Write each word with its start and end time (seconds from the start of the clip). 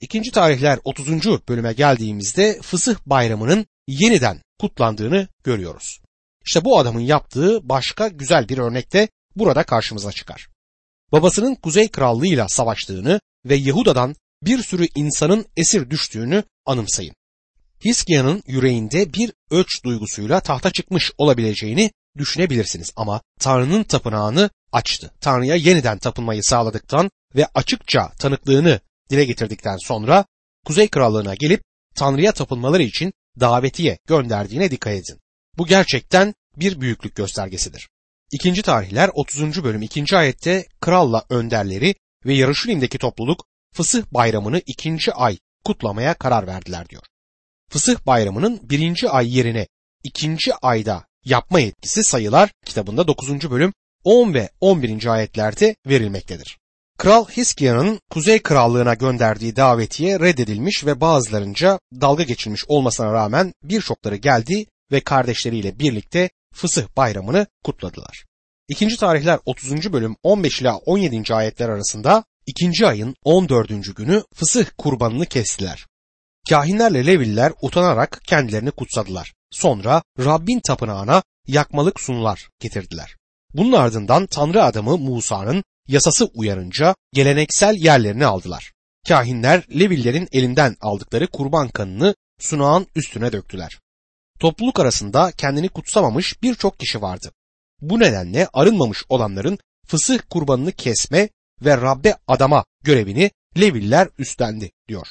İkinci 0.00 0.30
tarihler 0.30 0.78
30. 0.84 1.08
bölüme 1.48 1.72
geldiğimizde 1.72 2.58
Fısıh 2.62 2.96
Bayramı'nın 3.06 3.66
yeniden 3.86 4.42
kutlandığını 4.60 5.28
görüyoruz. 5.44 6.00
İşte 6.46 6.64
bu 6.64 6.78
adamın 6.78 7.00
yaptığı 7.00 7.68
başka 7.68 8.08
güzel 8.08 8.48
bir 8.48 8.58
örnek 8.58 8.92
de 8.92 9.08
burada 9.36 9.62
karşımıza 9.62 10.12
çıkar. 10.12 10.48
Babasının 11.12 11.54
Kuzey 11.54 11.88
Krallığı'yla 11.88 12.48
savaştığını 12.48 13.20
ve 13.44 13.54
Yahuda'dan 13.54 14.14
bir 14.42 14.62
sürü 14.62 14.86
insanın 14.94 15.46
esir 15.56 15.90
düştüğünü 15.90 16.44
anımsayın. 16.66 17.14
Hiskia'nın 17.84 18.42
yüreğinde 18.46 19.12
bir 19.12 19.32
ölç 19.50 19.84
duygusuyla 19.84 20.40
tahta 20.40 20.70
çıkmış 20.70 21.12
olabileceğini 21.18 21.90
düşünebilirsiniz 22.18 22.92
ama 22.96 23.20
Tanrı'nın 23.40 23.82
tapınağını 23.82 24.50
açtı. 24.72 25.10
Tanrı'ya 25.20 25.54
yeniden 25.54 25.98
tapınmayı 25.98 26.42
sağladıktan 26.42 27.10
ve 27.36 27.46
açıkça 27.54 28.12
tanıklığını 28.18 28.80
dile 29.10 29.24
getirdikten 29.24 29.76
sonra 29.76 30.24
Kuzey 30.66 30.88
Krallığı'na 30.88 31.34
gelip 31.34 31.62
Tanrı'ya 31.94 32.32
tapınmaları 32.32 32.82
için 32.82 33.12
davetiye 33.40 33.98
gönderdiğine 34.06 34.70
dikkat 34.70 34.92
edin. 34.92 35.20
Bu 35.58 35.66
gerçekten 35.66 36.34
bir 36.56 36.80
büyüklük 36.80 37.16
göstergesidir. 37.16 37.88
İkinci 38.32 38.62
tarihler 38.62 39.10
30. 39.14 39.64
bölüm 39.64 39.82
2. 39.82 40.16
ayette 40.16 40.66
kralla 40.80 41.24
önderleri 41.30 41.94
ve 42.26 42.34
Yarışilim'deki 42.34 42.98
topluluk 42.98 43.44
Fısıh 43.74 44.02
bayramını 44.12 44.62
ikinci 44.66 45.12
ay 45.12 45.38
kutlamaya 45.64 46.14
karar 46.14 46.46
verdiler 46.46 46.88
diyor. 46.88 47.02
Fısıh 47.70 48.06
bayramının 48.06 48.60
birinci 48.62 49.08
ay 49.08 49.36
yerine 49.36 49.66
ikinci 50.04 50.54
ayda 50.54 51.06
yapma 51.24 51.60
yetkisi 51.60 52.04
sayılar 52.04 52.50
kitabında 52.66 53.08
9. 53.08 53.50
bölüm 53.50 53.72
10 54.04 54.34
ve 54.34 54.50
11. 54.60 55.06
ayetlerde 55.06 55.76
verilmektedir. 55.86 56.58
Kral 56.98 57.24
Hiskia'nın 57.24 58.00
Kuzey 58.10 58.42
Krallığına 58.42 58.94
gönderdiği 58.94 59.56
davetiye 59.56 60.20
reddedilmiş 60.20 60.86
ve 60.86 61.00
bazılarınca 61.00 61.78
dalga 62.00 62.22
geçilmiş 62.22 62.64
olmasına 62.68 63.12
rağmen 63.12 63.52
birçokları 63.62 64.16
geldi 64.16 64.66
ve 64.92 65.00
kardeşleriyle 65.00 65.78
birlikte 65.78 66.30
Fısıh 66.54 66.96
bayramını 66.96 67.46
kutladılar. 67.64 68.24
İkinci 68.68 68.96
tarihler 68.96 69.38
30. 69.44 69.92
bölüm 69.92 70.16
15 70.22 70.60
ila 70.60 70.76
17. 70.76 71.34
ayetler 71.34 71.68
arasında 71.68 72.24
ikinci 72.46 72.86
ayın 72.86 73.14
14. 73.24 73.96
günü 73.96 74.22
Fısıh 74.34 74.64
kurbanını 74.78 75.26
kestiler. 75.26 75.86
Kahinlerle 76.50 77.06
Leviller 77.06 77.52
utanarak 77.62 78.20
kendilerini 78.26 78.70
kutsadılar. 78.70 79.32
Sonra 79.50 80.02
Rabbin 80.18 80.60
tapınağına 80.60 81.22
yakmalık 81.46 82.00
sunular 82.00 82.48
getirdiler. 82.60 83.16
Bunun 83.54 83.72
ardından 83.72 84.26
Tanrı 84.26 84.64
adamı 84.64 84.98
Musa'nın 84.98 85.64
yasası 85.88 86.24
uyarınca 86.24 86.94
geleneksel 87.12 87.74
yerlerini 87.74 88.26
aldılar. 88.26 88.72
Kahinler 89.08 89.64
Levillerin 89.80 90.28
elinden 90.32 90.76
aldıkları 90.80 91.26
kurban 91.26 91.68
kanını 91.68 92.14
sunağın 92.40 92.86
üstüne 92.96 93.32
döktüler. 93.32 93.78
Topluluk 94.40 94.80
arasında 94.80 95.32
kendini 95.32 95.68
kutsamamış 95.68 96.42
birçok 96.42 96.78
kişi 96.78 97.02
vardı. 97.02 97.32
Bu 97.80 98.00
nedenle 98.00 98.48
arınmamış 98.52 99.04
olanların 99.08 99.58
fısıh 99.86 100.18
kurbanını 100.30 100.72
kesme 100.72 101.28
ve 101.64 101.76
Rabbe 101.76 102.16
adama 102.26 102.64
görevini 102.84 103.30
Leviller 103.60 104.08
üstlendi 104.18 104.70
diyor. 104.88 105.06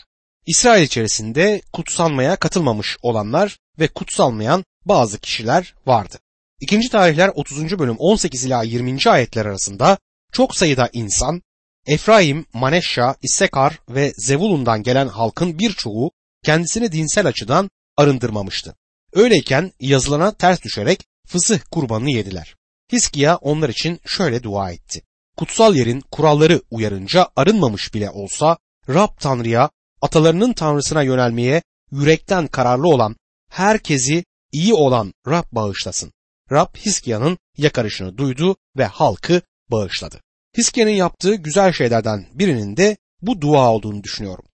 İsrail 0.45 0.83
içerisinde 0.83 1.61
kutsanmaya 1.73 2.36
katılmamış 2.36 2.98
olanlar 3.02 3.58
ve 3.80 3.88
kutsalmayan 3.88 4.64
bazı 4.86 5.20
kişiler 5.20 5.75
vardı. 5.86 6.20
İkinci 6.59 6.89
tarihler 6.89 7.31
30. 7.36 7.80
bölüm 7.80 7.95
18 7.98 8.45
ila 8.45 8.64
20. 8.64 8.98
ayetler 9.09 9.45
arasında 9.45 9.98
çok 10.38 10.55
sayıda 10.55 10.89
insan 10.93 11.41
Efraim, 11.85 12.45
Maneşşa, 12.53 13.16
İssekar 13.21 13.80
ve 13.89 14.13
Zevulun'dan 14.17 14.83
gelen 14.83 15.07
halkın 15.07 15.59
birçoğu 15.59 16.11
kendisini 16.45 16.91
dinsel 16.91 17.27
açıdan 17.27 17.69
arındırmamıştı. 17.97 18.75
Öyleyken 19.13 19.71
yazılana 19.80 20.31
ters 20.31 20.61
düşerek 20.63 21.05
fısıh 21.27 21.59
kurbanını 21.71 22.11
yediler. 22.11 22.55
Hiskiya 22.92 23.36
onlar 23.36 23.70
için 23.70 23.99
şöyle 24.05 24.43
dua 24.43 24.71
etti. 24.71 25.02
Kutsal 25.37 25.76
yerin 25.76 26.02
kuralları 26.11 26.61
uyarınca 26.71 27.27
arınmamış 27.36 27.93
bile 27.93 28.09
olsa 28.09 28.58
Rab 28.89 29.20
Tanrı'ya, 29.20 29.70
atalarının 30.02 30.53
Tanrısına 30.53 31.03
yönelmeye 31.03 31.61
yürekten 31.92 32.47
kararlı 32.47 32.87
olan 32.87 33.15
herkesi 33.52 34.26
iyi 34.52 34.73
olan 34.73 35.14
Rab 35.27 35.45
bağışlasın. 35.52 36.11
Rab 36.52 36.76
Hiskia'nın 36.76 37.37
yakarışını 37.58 38.17
duydu 38.17 38.55
ve 38.77 38.86
halkı 38.86 39.42
bağışladı. 39.71 40.21
Hiskia'nın 40.58 40.92
yaptığı 40.92 41.36
güzel 41.36 41.73
şeylerden 41.73 42.26
birinin 42.34 42.78
de 42.78 42.98
bu 43.22 43.42
dua 43.42 43.72
olduğunu 43.72 44.04
düşünüyorum. 44.04 44.45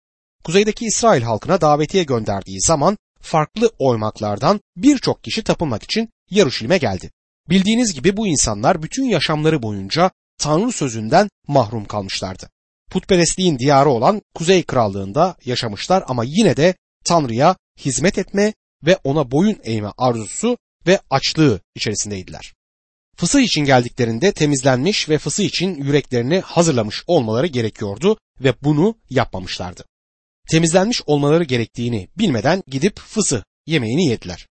Kuzeydeki 0.43 0.85
İsrail 0.85 1.21
halkına 1.21 1.61
davetiye 1.61 2.03
gönderdiği 2.03 2.61
zaman 2.61 2.97
farklı 3.21 3.71
oymaklardan 3.79 4.61
birçok 4.77 5.23
kişi 5.23 5.43
tapınmak 5.43 5.83
için 5.83 6.09
Yaruşilim'e 6.29 6.77
geldi. 6.77 7.11
Bildiğiniz 7.49 7.93
gibi 7.93 8.17
bu 8.17 8.27
insanlar 8.27 8.83
bütün 8.83 9.03
yaşamları 9.03 9.63
boyunca 9.63 10.11
Tanrı 10.37 10.71
sözünden 10.71 11.29
mahrum 11.47 11.85
kalmışlardı. 11.85 12.49
Putperestliğin 12.91 13.59
diyarı 13.59 13.89
olan 13.89 14.21
Kuzey 14.35 14.63
Krallığında 14.63 15.35
yaşamışlar 15.45 16.03
ama 16.07 16.23
yine 16.25 16.57
de 16.57 16.75
Tanrı'ya 17.05 17.55
hizmet 17.79 18.17
etme 18.17 18.53
ve 18.85 18.97
ona 19.03 19.31
boyun 19.31 19.57
eğme 19.63 19.89
arzusu 19.97 20.57
ve 20.87 20.99
açlığı 21.09 21.59
içerisindeydiler. 21.75 22.53
Fısı 23.17 23.41
için 23.41 23.61
geldiklerinde 23.61 24.31
temizlenmiş 24.31 25.09
ve 25.09 25.17
fısı 25.17 25.43
için 25.43 25.75
yüreklerini 25.75 26.39
hazırlamış 26.39 27.03
olmaları 27.07 27.47
gerekiyordu 27.47 28.17
ve 28.39 28.53
bunu 28.63 28.95
yapmamışlardı. 29.09 29.85
Temizlenmiş 30.49 31.01
olmaları 31.05 31.43
gerektiğini 31.43 32.07
bilmeden 32.17 32.63
gidip 32.67 32.99
fısı 32.99 33.43
yemeğini 33.65 34.05
yediler. 34.05 34.47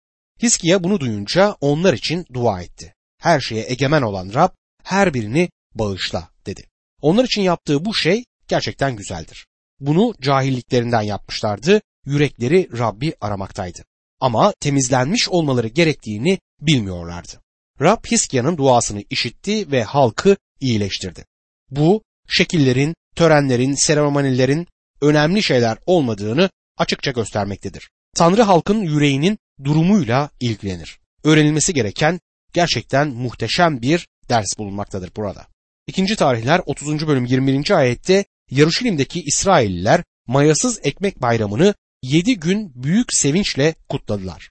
Hiskiya 0.42 0.84
bunu 0.84 1.00
duyunca 1.00 1.56
onlar 1.62 1.94
için 1.94 2.26
dua 2.34 2.62
etti. 2.62 2.94
Her 3.22 3.40
şeye 3.40 3.66
egemen 3.72 4.02
olan 4.02 4.34
Rab 4.34 4.50
her 4.84 5.14
birini 5.14 5.50
bağışla 5.76 6.30
dedi. 6.46 6.64
Onlar 7.02 7.26
için 7.26 7.42
yaptığı 7.42 7.86
bu 7.86 7.96
şey 7.96 8.24
gerçekten 8.48 8.96
güzeldir. 8.96 9.48
Bunu 9.80 10.14
cahilliklerinden 10.22 11.02
yapmışlardı, 11.02 11.82
yürekleri 12.06 12.70
Rabbi 12.78 13.14
aramaktaydı. 13.22 13.86
Ama 14.20 14.54
temizlenmiş 14.60 15.30
olmaları 15.30 15.68
gerektiğini 15.68 16.40
bilmiyorlardı. 16.62 17.42
Rab 17.82 18.06
Hiskia'nın 18.12 18.58
duasını 18.58 19.04
işitti 19.10 19.72
ve 19.72 19.84
halkı 19.84 20.38
iyileştirdi. 20.60 21.26
Bu 21.70 22.02
şekillerin, 22.30 22.96
törenlerin, 23.16 23.74
seremonilerin 23.74 24.68
önemli 25.02 25.44
şeyler 25.44 25.78
olmadığını 25.86 26.50
açıkça 26.78 27.12
göstermektedir. 27.12 27.90
Tanrı 28.16 28.42
halkın 28.42 28.82
yüreğinin 28.82 29.38
durumuyla 29.64 30.30
ilgilenir. 30.40 31.00
Öğrenilmesi 31.24 31.74
gereken 31.74 32.20
gerçekten 32.54 33.08
muhteşem 33.08 33.82
bir 33.82 34.08
ders 34.30 34.58
bulunmaktadır 34.58 35.12
burada. 35.16 35.48
İkinci 35.88 36.16
tarihler 36.16 36.62
30. 36.66 37.08
bölüm 37.08 37.26
21. 37.26 37.72
ayette 37.72 38.26
Yaruşilim'deki 38.52 39.24
İsrailliler 39.24 40.04
mayasız 40.28 40.80
ekmek 40.84 41.22
bayramını 41.22 41.74
7 42.04 42.40
gün 42.40 42.72
büyük 42.84 43.14
sevinçle 43.14 43.76
kutladılar. 43.90 44.50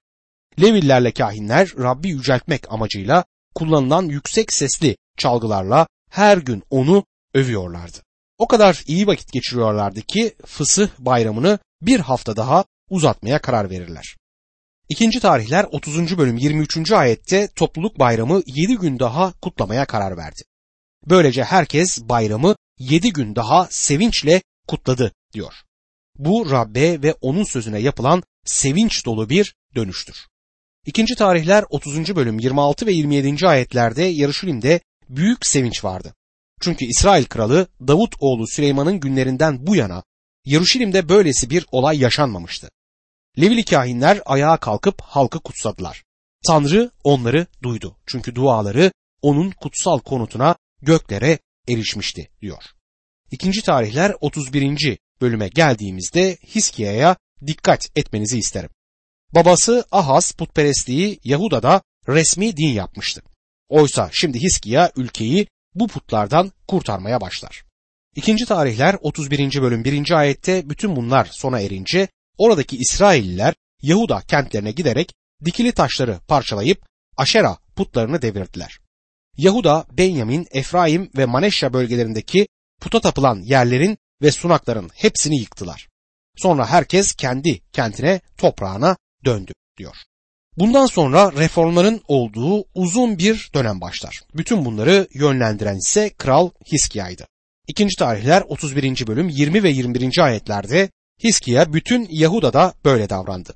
Levillerle 0.61 1.12
kahinler 1.12 1.72
Rabbi 1.78 2.09
yüceltmek 2.09 2.72
amacıyla 2.72 3.25
kullanılan 3.55 4.03
yüksek 4.03 4.53
sesli 4.53 4.97
çalgılarla 5.19 5.87
her 6.11 6.39
gün 6.39 6.62
onu 6.71 7.05
övüyorlardı. 7.34 7.99
O 8.39 8.49
kadar 8.49 8.83
iyi 8.87 9.06
vakit 9.06 9.33
geçiriyorlardı 9.33 10.03
ki 10.03 10.34
Fısıh 10.47 10.89
bayramını 10.99 11.59
bir 11.83 12.00
hafta 12.00 12.37
daha 12.37 12.65
uzatmaya 12.91 13.41
karar 13.41 13.71
verirler. 13.71 14.16
İkinci 14.89 15.21
tarihler 15.21 15.65
30. 15.65 16.19
bölüm 16.19 16.37
23. 16.37 16.93
ayette 16.93 17.49
topluluk 17.56 17.99
bayramı 17.99 18.43
7 18.47 18.77
gün 18.77 18.99
daha 18.99 19.33
kutlamaya 19.33 19.84
karar 19.84 20.16
verdi. 20.16 20.43
Böylece 21.06 21.45
herkes 21.45 22.03
bayramı 22.03 22.56
7 22.78 23.12
gün 23.12 23.37
daha 23.37 23.69
sevinçle 23.71 24.43
kutladı 24.69 25.12
diyor. 25.33 25.55
Bu 26.19 26.50
Rabbe 26.50 27.03
ve 27.03 27.15
onun 27.21 27.45
sözüne 27.45 27.78
yapılan 27.78 28.22
sevinç 28.45 29.07
dolu 29.07 29.28
bir 29.28 29.54
dönüştür. 29.75 30.27
İkinci 30.86 31.15
tarihler 31.15 31.65
30. 31.71 32.16
bölüm 32.16 32.38
26 32.38 32.86
ve 32.86 32.92
27. 32.92 33.48
ayetlerde 33.48 34.03
Yarışilim'de 34.03 34.80
büyük 35.09 35.47
sevinç 35.47 35.84
vardı. 35.84 36.15
Çünkü 36.60 36.84
İsrail 36.84 37.24
kralı 37.24 37.66
Davut 37.80 38.15
oğlu 38.21 38.47
Süleyman'ın 38.47 39.00
günlerinden 39.00 39.66
bu 39.66 39.77
yana 39.77 40.03
Yaruşilim'de 40.44 41.09
böylesi 41.09 41.50
bir 41.50 41.66
olay 41.72 41.98
yaşanmamıştı. 41.98 42.71
Levili 43.41 43.65
kahinler 43.65 44.21
ayağa 44.27 44.56
kalkıp 44.56 45.00
halkı 45.00 45.41
kutsadılar. 45.41 46.04
Tanrı 46.47 46.91
onları 47.04 47.47
duydu. 47.62 47.97
Çünkü 48.06 48.34
duaları 48.34 48.92
onun 49.22 49.50
kutsal 49.50 49.98
konutuna 49.98 50.56
göklere 50.82 51.39
erişmişti 51.68 52.30
diyor. 52.42 52.62
İkinci 53.30 53.62
tarihler 53.62 54.12
31. 54.21 54.98
bölüme 55.21 55.48
geldiğimizde 55.48 56.36
Hiskia'ya 56.54 57.16
dikkat 57.47 57.89
etmenizi 57.97 58.39
isterim. 58.39 58.71
Babası 59.36 59.84
Ahaz 59.92 60.33
putperestliği 60.33 61.21
Yahuda'da 61.24 61.83
resmi 62.09 62.56
din 62.56 62.68
yapmıştı. 62.68 63.22
Oysa 63.68 64.10
şimdi 64.12 64.41
Hiskia 64.41 64.91
ülkeyi 64.97 65.47
bu 65.74 65.88
putlardan 65.88 66.53
kurtarmaya 66.68 67.21
başlar. 67.21 67.65
İkinci 68.15 68.47
tarihler 68.47 68.97
31. 69.00 69.62
bölüm 69.62 69.84
1. 69.84 70.10
ayette 70.10 70.71
bütün 70.71 70.97
bunlar 70.97 71.28
sona 71.33 71.60
erince 71.60 72.09
oradaki 72.38 72.77
İsrailliler 72.77 73.54
Yahuda 73.83 74.21
kentlerine 74.21 74.72
giderek 74.72 75.12
dikili 75.44 75.72
taşları 75.72 76.18
parçalayıp 76.28 76.86
Aşera 77.16 77.59
putlarını 77.77 78.22
devirdiler. 78.22 78.78
Yahuda, 79.36 79.86
Benyamin, 79.92 80.47
Efraim 80.50 81.10
ve 81.16 81.27
Maneşya 81.27 81.72
bölgelerindeki 81.72 82.48
puta 82.80 83.00
tapılan 83.00 83.41
yerlerin 83.42 83.98
ve 84.22 84.32
sunakların 84.32 84.91
hepsini 84.94 85.41
yıktılar. 85.41 85.89
Sonra 86.36 86.66
herkes 86.66 87.15
kendi 87.15 87.60
kentine, 87.72 88.21
toprağına 88.39 88.97
döndü 89.27 89.53
diyor. 89.78 89.97
Bundan 90.59 90.87
sonra 90.87 91.33
reformların 91.33 92.03
olduğu 92.09 92.65
uzun 92.75 93.19
bir 93.19 93.51
dönem 93.55 93.81
başlar. 93.81 94.21
Bütün 94.34 94.65
bunları 94.65 95.09
yönlendiren 95.15 95.77
ise 95.77 96.11
Kral 96.11 96.51
Hiskia'ydı. 96.73 97.27
İkinci 97.69 97.97
tarihler 97.97 98.43
31. 98.49 99.07
bölüm 99.07 99.28
20 99.28 99.63
ve 99.63 99.71
21. 99.71 100.19
ayetlerde 100.19 100.91
Hiskiya 101.25 101.73
bütün 101.73 102.09
Yahuda'da 102.11 102.75
böyle 102.84 103.09
davrandı. 103.09 103.55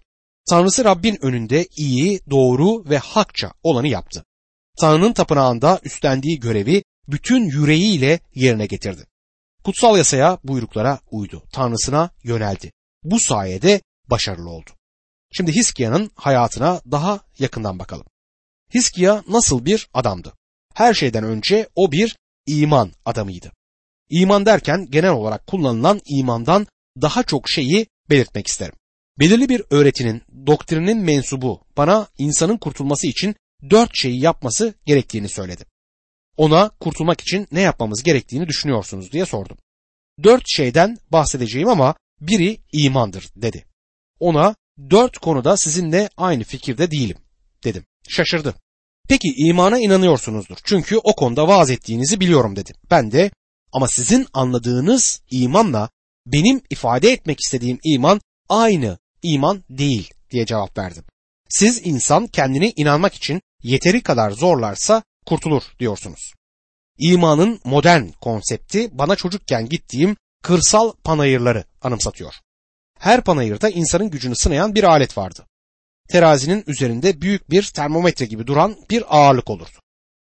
Tanrısı 0.50 0.84
Rabbin 0.84 1.18
önünde 1.24 1.66
iyi, 1.76 2.20
doğru 2.30 2.90
ve 2.90 2.98
hakça 2.98 3.52
olanı 3.62 3.88
yaptı. 3.88 4.24
Tanrı'nın 4.80 5.12
tapınağında 5.12 5.80
üstlendiği 5.84 6.40
görevi 6.40 6.82
bütün 7.08 7.44
yüreğiyle 7.44 8.20
yerine 8.34 8.66
getirdi. 8.66 9.06
Kutsal 9.64 9.96
yasaya, 9.96 10.38
buyruklara 10.44 10.98
uydu. 11.10 11.42
Tanrısına 11.52 12.10
yöneldi. 12.22 12.72
Bu 13.02 13.20
sayede 13.20 13.80
başarılı 14.10 14.50
oldu. 14.50 14.70
Şimdi 15.32 15.54
Hiskia'nın 15.54 16.10
hayatına 16.14 16.80
daha 16.90 17.20
yakından 17.38 17.78
bakalım. 17.78 18.06
Hiskia 18.74 19.22
nasıl 19.28 19.64
bir 19.64 19.88
adamdı? 19.94 20.32
Her 20.74 20.94
şeyden 20.94 21.24
önce 21.24 21.68
o 21.74 21.92
bir 21.92 22.16
iman 22.46 22.92
adamıydı. 23.04 23.52
İman 24.10 24.46
derken 24.46 24.86
genel 24.90 25.10
olarak 25.10 25.46
kullanılan 25.46 26.00
imandan 26.06 26.66
daha 27.02 27.22
çok 27.22 27.48
şeyi 27.48 27.86
belirtmek 28.10 28.46
isterim. 28.46 28.74
Belirli 29.18 29.48
bir 29.48 29.62
öğretinin, 29.70 30.22
doktrinin 30.46 30.98
mensubu 30.98 31.60
bana 31.76 32.08
insanın 32.18 32.56
kurtulması 32.56 33.06
için 33.06 33.34
dört 33.70 33.90
şeyi 33.94 34.20
yapması 34.20 34.74
gerektiğini 34.86 35.28
söyledi. 35.28 35.64
Ona 36.36 36.68
kurtulmak 36.68 37.20
için 37.20 37.48
ne 37.52 37.60
yapmamız 37.60 38.02
gerektiğini 38.02 38.48
düşünüyorsunuz 38.48 39.12
diye 39.12 39.26
sordum. 39.26 39.56
Dört 40.22 40.42
şeyden 40.46 40.98
bahsedeceğim 41.12 41.68
ama 41.68 41.94
biri 42.20 42.60
imandır 42.72 43.28
dedi. 43.36 43.66
Ona 44.20 44.54
dört 44.90 45.18
konuda 45.18 45.56
sizinle 45.56 46.08
aynı 46.16 46.44
fikirde 46.44 46.90
değilim 46.90 47.16
dedim. 47.64 47.84
Şaşırdı. 48.08 48.54
Peki 49.08 49.28
imana 49.36 49.78
inanıyorsunuzdur. 49.78 50.56
Çünkü 50.64 50.96
o 50.96 51.14
konuda 51.14 51.48
vaaz 51.48 51.70
ettiğinizi 51.70 52.20
biliyorum 52.20 52.56
dedim. 52.56 52.76
Ben 52.90 53.12
de 53.12 53.30
ama 53.72 53.88
sizin 53.88 54.26
anladığınız 54.32 55.22
imanla 55.30 55.90
benim 56.26 56.60
ifade 56.70 57.12
etmek 57.12 57.40
istediğim 57.40 57.78
iman 57.84 58.20
aynı 58.48 58.98
iman 59.22 59.64
değil 59.70 60.10
diye 60.30 60.46
cevap 60.46 60.78
verdim. 60.78 61.04
Siz 61.48 61.80
insan 61.86 62.26
kendini 62.26 62.72
inanmak 62.76 63.14
için 63.14 63.42
yeteri 63.62 64.02
kadar 64.02 64.30
zorlarsa 64.30 65.02
kurtulur 65.26 65.62
diyorsunuz. 65.78 66.32
İmanın 66.98 67.60
modern 67.64 68.08
konsepti 68.20 68.98
bana 68.98 69.16
çocukken 69.16 69.68
gittiğim 69.68 70.16
kırsal 70.42 70.92
panayırları 71.04 71.64
anımsatıyor. 71.82 72.34
Her 73.00 73.20
panayırda 73.24 73.68
insanın 73.68 74.10
gücünü 74.10 74.36
sınayan 74.36 74.74
bir 74.74 74.84
alet 74.84 75.18
vardı. 75.18 75.46
Terazinin 76.08 76.64
üzerinde 76.66 77.20
büyük 77.20 77.50
bir 77.50 77.62
termometre 77.62 78.26
gibi 78.26 78.46
duran 78.46 78.76
bir 78.90 79.04
ağırlık 79.08 79.50
olurdu. 79.50 79.78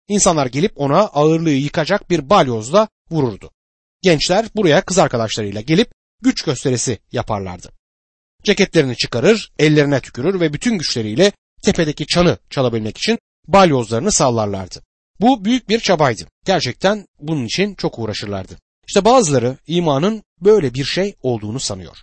İnsanlar 0.07 0.45
gelip 0.45 0.71
ona 0.75 0.99
ağırlığı 0.99 1.49
yıkacak 1.49 2.09
bir 2.09 2.29
balyozla 2.29 2.87
vururdu. 3.11 3.51
Gençler 4.01 4.45
buraya 4.55 4.81
kız 4.81 4.99
arkadaşlarıyla 4.99 5.61
gelip 5.61 5.91
güç 6.21 6.41
gösterisi 6.41 6.99
yaparlardı. 7.11 7.71
Ceketlerini 8.43 8.97
çıkarır, 8.97 9.51
ellerine 9.59 9.99
tükürür 9.99 10.39
ve 10.39 10.53
bütün 10.53 10.77
güçleriyle 10.77 11.31
tepedeki 11.63 12.05
çanı 12.05 12.37
çalabilmek 12.49 12.97
için 12.97 13.19
balyozlarını 13.47 14.11
sallarlardı. 14.11 14.81
Bu 15.19 15.45
büyük 15.45 15.69
bir 15.69 15.79
çabaydı. 15.79 16.23
Gerçekten 16.45 17.05
bunun 17.19 17.45
için 17.45 17.75
çok 17.75 17.99
uğraşırlardı. 17.99 18.57
İşte 18.87 19.05
bazıları 19.05 19.57
imanın 19.67 20.23
böyle 20.41 20.73
bir 20.73 20.85
şey 20.85 21.15
olduğunu 21.21 21.59
sanıyor. 21.59 21.97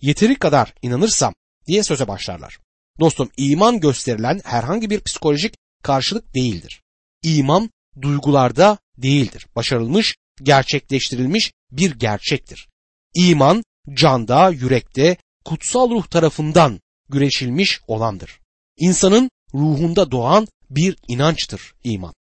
Yeteri 0.00 0.34
kadar 0.34 0.74
inanırsam 0.82 1.34
diye 1.66 1.82
söze 1.82 2.08
başlarlar. 2.08 2.58
Dostum 3.00 3.30
iman 3.36 3.80
gösterilen 3.80 4.40
herhangi 4.44 4.90
bir 4.90 5.00
psikolojik 5.00 5.54
karşılık 5.82 6.34
değildir. 6.34 6.82
İman 7.22 7.70
duygularda 8.02 8.78
değildir. 8.98 9.46
Başarılmış, 9.56 10.16
gerçekleştirilmiş 10.42 11.52
bir 11.72 11.98
gerçektir. 11.98 12.68
İman 13.14 13.62
canda, 13.94 14.50
yürekte, 14.50 15.16
kutsal 15.44 15.90
ruh 15.90 16.06
tarafından 16.06 16.80
güreşilmiş 17.08 17.80
olandır. 17.86 18.40
İnsanın 18.76 19.30
ruhunda 19.54 20.10
doğan 20.10 20.48
bir 20.70 20.96
inançtır 21.08 21.74
iman. 21.84 22.14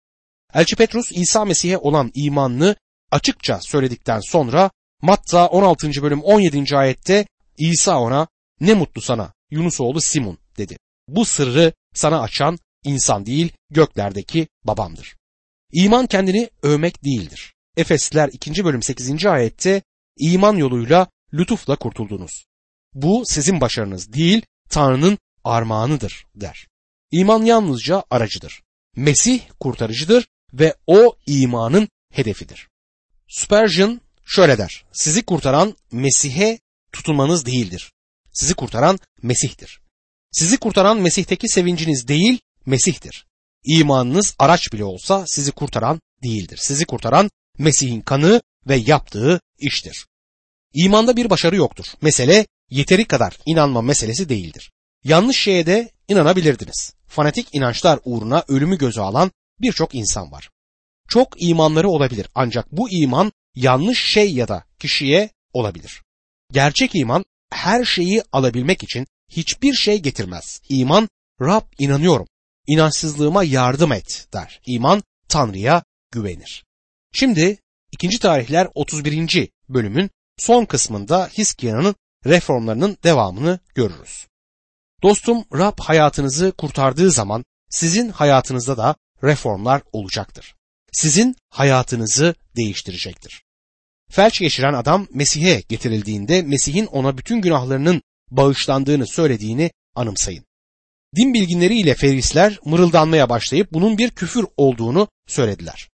Elçi 0.54 0.76
Petrus 0.76 1.12
İsa 1.12 1.44
Mesih'e 1.44 1.78
olan 1.78 2.10
imanını 2.14 2.76
açıkça 3.10 3.60
söyledikten 3.60 4.20
sonra 4.20 4.70
Matta 5.02 5.46
16. 5.46 6.02
bölüm 6.02 6.22
17. 6.22 6.76
ayette 6.76 7.26
İsa 7.58 8.00
ona 8.00 8.28
ne 8.60 8.74
mutlu 8.74 9.02
sana 9.02 9.32
Yunus 9.50 9.80
oğlu 9.80 10.00
Simon 10.00 10.38
dedi. 10.58 10.76
Bu 11.08 11.24
sırrı 11.24 11.72
sana 11.94 12.20
açan 12.20 12.58
insan 12.84 13.26
değil 13.26 13.52
göklerdeki 13.70 14.48
babamdır. 14.64 15.16
İman 15.72 16.06
kendini 16.06 16.50
övmek 16.62 17.04
değildir. 17.04 17.54
Efesliler 17.76 18.30
2. 18.32 18.64
bölüm 18.64 18.82
8. 18.82 19.26
ayette 19.26 19.82
iman 20.18 20.56
yoluyla 20.56 21.06
lütufla 21.34 21.76
kurtuldunuz. 21.76 22.46
Bu 22.94 23.22
sizin 23.26 23.60
başarınız 23.60 24.12
değil 24.12 24.42
Tanrı'nın 24.70 25.18
armağanıdır 25.44 26.26
der. 26.34 26.68
İman 27.10 27.44
yalnızca 27.44 28.04
aracıdır. 28.10 28.62
Mesih 28.96 29.40
kurtarıcıdır 29.60 30.28
ve 30.52 30.74
o 30.86 31.16
imanın 31.26 31.88
hedefidir. 32.12 32.68
Spurgeon 33.28 34.00
şöyle 34.24 34.58
der. 34.58 34.84
Sizi 34.92 35.22
kurtaran 35.22 35.76
Mesih'e 35.92 36.58
tutunmanız 36.92 37.46
değildir. 37.46 37.92
Sizi 38.32 38.54
kurtaran 38.54 38.98
Mesih'tir. 39.22 39.80
Sizi 40.30 40.56
kurtaran 40.56 40.98
Mesih'teki 40.98 41.48
sevinciniz 41.48 42.08
değil, 42.08 42.40
Mesih'tir. 42.66 43.26
İmanınız 43.64 44.34
araç 44.38 44.72
bile 44.72 44.84
olsa 44.84 45.24
sizi 45.26 45.52
kurtaran 45.52 46.00
değildir. 46.22 46.58
Sizi 46.62 46.84
kurtaran 46.84 47.30
Mesih'in 47.58 48.00
kanı 48.00 48.42
ve 48.68 48.76
yaptığı 48.76 49.40
iştir. 49.58 50.06
İmanda 50.74 51.16
bir 51.16 51.30
başarı 51.30 51.56
yoktur. 51.56 51.86
Mesele 52.02 52.46
yeteri 52.70 53.04
kadar 53.04 53.38
inanma 53.46 53.82
meselesi 53.82 54.28
değildir. 54.28 54.72
Yanlış 55.04 55.38
şeye 55.38 55.66
de 55.66 55.90
inanabilirdiniz. 56.08 56.94
Fanatik 57.08 57.54
inançlar 57.54 58.00
uğruna 58.04 58.44
ölümü 58.48 58.78
göze 58.78 59.00
alan 59.00 59.30
birçok 59.60 59.94
insan 59.94 60.32
var. 60.32 60.50
Çok 61.08 61.42
imanları 61.42 61.88
olabilir 61.88 62.28
ancak 62.34 62.72
bu 62.72 62.90
iman 62.90 63.32
yanlış 63.54 64.12
şey 64.12 64.34
ya 64.34 64.48
da 64.48 64.64
kişiye 64.78 65.30
olabilir. 65.52 66.01
Gerçek 66.52 66.94
iman 66.94 67.24
her 67.50 67.84
şeyi 67.84 68.22
alabilmek 68.32 68.82
için 68.82 69.06
hiçbir 69.28 69.74
şey 69.74 70.02
getirmez. 70.02 70.60
İman 70.68 71.08
Rab 71.40 71.62
inanıyorum. 71.78 72.26
İnançsızlığıma 72.66 73.44
yardım 73.44 73.92
et 73.92 74.26
der. 74.32 74.60
İman 74.66 75.02
Tanrı'ya 75.28 75.84
güvenir. 76.10 76.64
Şimdi 77.12 77.58
2. 77.92 78.18
tarihler 78.18 78.68
31. 78.74 79.48
bölümün 79.68 80.10
son 80.38 80.64
kısmında 80.64 81.30
Hiskia'nın 81.38 81.94
reformlarının 82.26 82.98
devamını 83.04 83.58
görürüz. 83.74 84.26
Dostum 85.02 85.44
Rab 85.54 85.78
hayatınızı 85.80 86.52
kurtardığı 86.52 87.10
zaman 87.10 87.44
sizin 87.70 88.08
hayatınızda 88.08 88.76
da 88.76 88.96
reformlar 89.22 89.82
olacaktır. 89.92 90.54
Sizin 90.92 91.36
hayatınızı 91.50 92.34
değiştirecektir. 92.56 93.42
Felç 94.12 94.40
geçiren 94.40 94.74
adam 94.74 95.06
Mesih'e 95.14 95.62
getirildiğinde 95.68 96.42
Mesih'in 96.42 96.86
ona 96.86 97.18
bütün 97.18 97.40
günahlarının 97.40 98.02
bağışlandığını 98.30 99.06
söylediğini 99.06 99.70
anımsayın. 99.94 100.44
Din 101.16 101.34
bilginleriyle 101.34 101.94
ferisler 101.94 102.58
mırıldanmaya 102.64 103.28
başlayıp 103.28 103.72
bunun 103.72 103.98
bir 103.98 104.10
küfür 104.10 104.46
olduğunu 104.56 105.08
söylediler. 105.26 105.88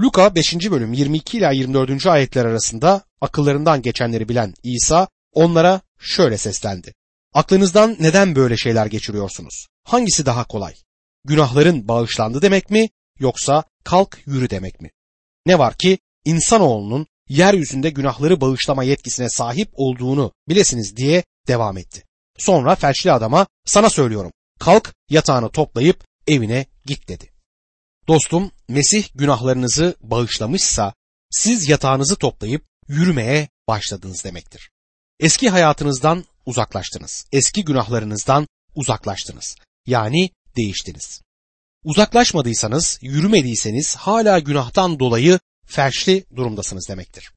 Luka 0.00 0.34
5. 0.34 0.70
bölüm 0.70 0.92
22 0.92 1.38
ila 1.38 1.52
24. 1.52 2.06
ayetler 2.06 2.44
arasında 2.44 3.04
akıllarından 3.20 3.82
geçenleri 3.82 4.28
bilen 4.28 4.54
İsa 4.62 5.08
onlara 5.32 5.80
şöyle 5.98 6.38
seslendi. 6.38 6.94
Aklınızdan 7.34 7.96
neden 8.00 8.36
böyle 8.36 8.56
şeyler 8.56 8.86
geçiriyorsunuz? 8.86 9.66
Hangisi 9.84 10.26
daha 10.26 10.44
kolay? 10.44 10.74
Günahların 11.24 11.88
bağışlandı 11.88 12.42
demek 12.42 12.70
mi 12.70 12.88
yoksa 13.18 13.64
kalk 13.84 14.18
yürü 14.26 14.50
demek 14.50 14.80
mi? 14.80 14.90
Ne 15.46 15.58
var 15.58 15.74
ki 15.74 15.98
insanoğlunun 16.24 17.06
yeryüzünde 17.30 17.90
günahları 17.90 18.40
bağışlama 18.40 18.84
yetkisine 18.84 19.28
sahip 19.28 19.70
olduğunu 19.72 20.32
bilesiniz 20.48 20.96
diye 20.96 21.24
devam 21.48 21.78
etti. 21.78 22.04
Sonra 22.38 22.74
felçli 22.74 23.12
adama 23.12 23.46
sana 23.64 23.90
söylüyorum 23.90 24.32
kalk 24.60 24.94
yatağını 25.10 25.50
toplayıp 25.50 26.04
evine 26.26 26.66
git 26.86 27.08
dedi. 27.08 27.32
Dostum 28.08 28.52
Mesih 28.68 29.08
günahlarınızı 29.14 29.96
bağışlamışsa 30.00 30.94
siz 31.30 31.68
yatağınızı 31.68 32.16
toplayıp 32.16 32.64
yürümeye 32.88 33.48
başladınız 33.68 34.24
demektir. 34.24 34.70
Eski 35.20 35.50
hayatınızdan 35.50 36.24
uzaklaştınız. 36.46 37.26
Eski 37.32 37.64
günahlarınızdan 37.64 38.48
uzaklaştınız. 38.74 39.56
Yani 39.86 40.30
değiştiniz. 40.56 41.20
Uzaklaşmadıysanız, 41.84 42.98
yürümediyseniz 43.02 43.96
hala 43.96 44.38
günahtan 44.38 44.98
dolayı 44.98 45.38
felçli 45.70 46.24
durumdasınız 46.36 46.88
demektir. 46.88 47.32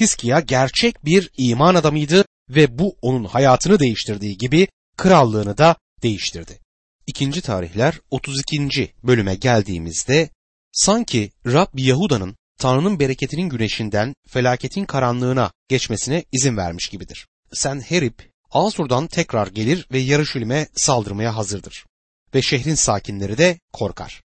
Hiskiya 0.00 0.40
gerçek 0.40 1.04
bir 1.04 1.30
iman 1.36 1.74
adamıydı 1.74 2.24
ve 2.48 2.78
bu 2.78 2.96
onun 3.02 3.24
hayatını 3.24 3.78
değiştirdiği 3.78 4.38
gibi 4.38 4.68
krallığını 4.96 5.58
da 5.58 5.76
değiştirdi. 6.02 6.60
İkinci 7.06 7.42
tarihler 7.42 8.00
32. 8.10 8.92
bölüme 9.02 9.34
geldiğimizde 9.34 10.30
sanki 10.72 11.30
Rab 11.46 11.78
Yahuda'nın 11.78 12.36
Tanrı'nın 12.58 13.00
bereketinin 13.00 13.48
güneşinden 13.48 14.14
felaketin 14.28 14.84
karanlığına 14.84 15.50
geçmesine 15.68 16.24
izin 16.32 16.56
vermiş 16.56 16.88
gibidir. 16.88 17.26
Sen 17.52 17.80
Herip, 17.80 18.30
Asur'dan 18.50 19.06
tekrar 19.06 19.46
gelir 19.46 19.86
ve 19.92 19.98
Yarışilim'e 19.98 20.68
saldırmaya 20.76 21.36
hazırdır. 21.36 21.86
Ve 22.34 22.42
şehrin 22.42 22.74
sakinleri 22.74 23.38
de 23.38 23.58
korkar. 23.72 24.22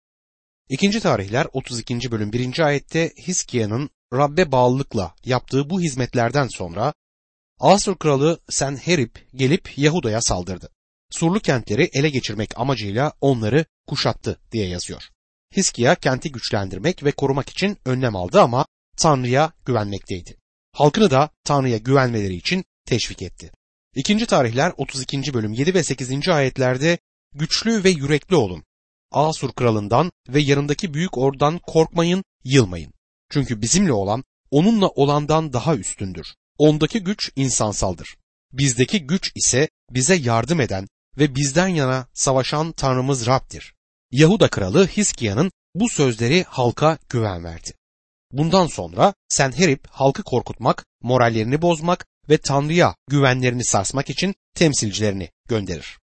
İkinci 0.69 0.99
tarihler 0.99 1.47
32. 1.53 2.11
bölüm 2.11 2.33
1. 2.33 2.59
ayette 2.59 3.13
Hiskia'nın 3.27 3.89
Rabbe 4.13 4.51
bağlılıkla 4.51 5.15
yaptığı 5.25 5.69
bu 5.69 5.81
hizmetlerden 5.81 6.47
sonra 6.47 6.93
Asur 7.59 7.97
kralı 7.97 8.39
Senherip 8.49 9.27
gelip 9.35 9.77
Yahuda'ya 9.77 10.21
saldırdı. 10.21 10.69
Surlu 11.11 11.39
kentleri 11.39 11.89
ele 11.93 12.09
geçirmek 12.09 12.59
amacıyla 12.59 13.13
onları 13.21 13.65
kuşattı 13.87 14.39
diye 14.51 14.67
yazıyor. 14.67 15.09
Hiskiya 15.57 15.95
kenti 15.95 16.31
güçlendirmek 16.31 17.03
ve 17.03 17.11
korumak 17.11 17.49
için 17.49 17.77
önlem 17.85 18.15
aldı 18.15 18.41
ama 18.41 18.65
Tanrı'ya 18.97 19.53
güvenmekteydi. 19.65 20.37
Halkını 20.73 21.11
da 21.11 21.29
Tanrı'ya 21.43 21.77
güvenmeleri 21.77 22.35
için 22.35 22.65
teşvik 22.85 23.21
etti. 23.21 23.51
İkinci 23.95 24.25
tarihler 24.25 24.73
32. 24.77 25.33
bölüm 25.33 25.53
7 25.53 25.73
ve 25.73 25.83
8. 25.83 26.27
ayetlerde 26.29 26.97
güçlü 27.33 27.83
ve 27.83 27.89
yürekli 27.89 28.35
olun. 28.35 28.63
Asur 29.11 29.51
kralından 29.51 30.11
ve 30.29 30.41
yanındaki 30.41 30.93
büyük 30.93 31.17
ordudan 31.17 31.59
korkmayın, 31.67 32.23
yılmayın. 32.43 32.93
Çünkü 33.29 33.61
bizimle 33.61 33.93
olan 33.93 34.23
onunla 34.51 34.87
olandan 34.87 35.53
daha 35.53 35.75
üstündür. 35.75 36.27
Ondaki 36.57 36.99
güç 36.99 37.31
insansaldır. 37.35 38.17
Bizdeki 38.51 39.07
güç 39.07 39.31
ise 39.35 39.69
bize 39.91 40.15
yardım 40.15 40.61
eden 40.61 40.87
ve 41.17 41.35
bizden 41.35 41.67
yana 41.67 42.07
savaşan 42.13 42.71
Tanrımız 42.71 43.27
Rab'dir. 43.27 43.73
Yahuda 44.11 44.47
kralı 44.47 44.87
Hiskia'nın 44.87 45.51
bu 45.75 45.89
sözleri 45.89 46.43
halka 46.43 46.97
güven 47.09 47.43
verdi. 47.43 47.73
Bundan 48.31 48.67
sonra 48.67 49.13
Senherip 49.29 49.87
halkı 49.87 50.23
korkutmak, 50.23 50.85
morallerini 51.01 51.61
bozmak 51.61 52.07
ve 52.29 52.37
Tanrı'ya 52.37 52.95
güvenlerini 53.07 53.65
sarsmak 53.65 54.09
için 54.09 54.35
temsilcilerini 54.55 55.29
gönderir. 55.47 55.99